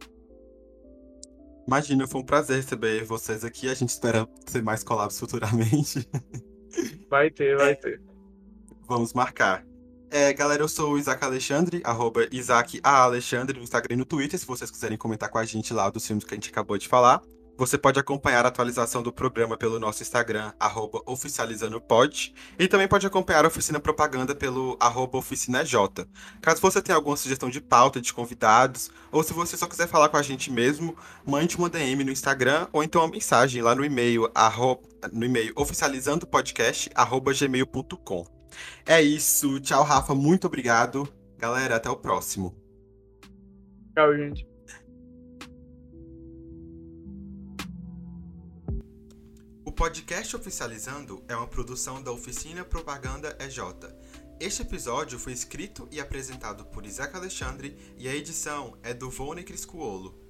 [1.67, 3.69] Imagina, foi um prazer receber vocês aqui.
[3.69, 6.09] A gente espera ter mais collabs futuramente.
[7.11, 8.01] Vai ter, vai ter.
[8.87, 9.67] Vamos marcar.
[10.09, 13.03] É, galera, eu sou o Isaac Alexandre, arroba Isaac A.
[13.03, 16.07] Alexandre no Instagram e no Twitter, se vocês quiserem comentar com a gente lá dos
[16.07, 17.21] filmes que a gente acabou de falar.
[17.61, 23.07] Você pode acompanhar a atualização do programa pelo nosso Instagram, arroba oficializandopod, e também pode
[23.07, 25.71] acompanhar a Oficina Propaganda pelo arroba oficinaj.
[26.41, 30.09] Caso você tenha alguma sugestão de pauta, de convidados, ou se você só quiser falar
[30.09, 33.85] com a gente mesmo, mande uma DM no Instagram, ou então uma mensagem lá no
[33.85, 34.81] e-mail, arroba,
[35.13, 38.27] no e-mail oficializandopodcast.gmail.com.
[38.87, 39.61] É isso.
[39.61, 40.15] Tchau, Rafa.
[40.15, 41.07] Muito obrigado.
[41.37, 42.57] Galera, até o próximo.
[43.95, 44.50] Tchau, gente.
[49.81, 53.61] Podcast Oficializando é uma produção da Oficina Propaganda EJ.
[54.39, 59.43] Este episódio foi escrito e apresentado por Isaac Alexandre e a edição é do Vone
[59.43, 60.30] Criscuolo.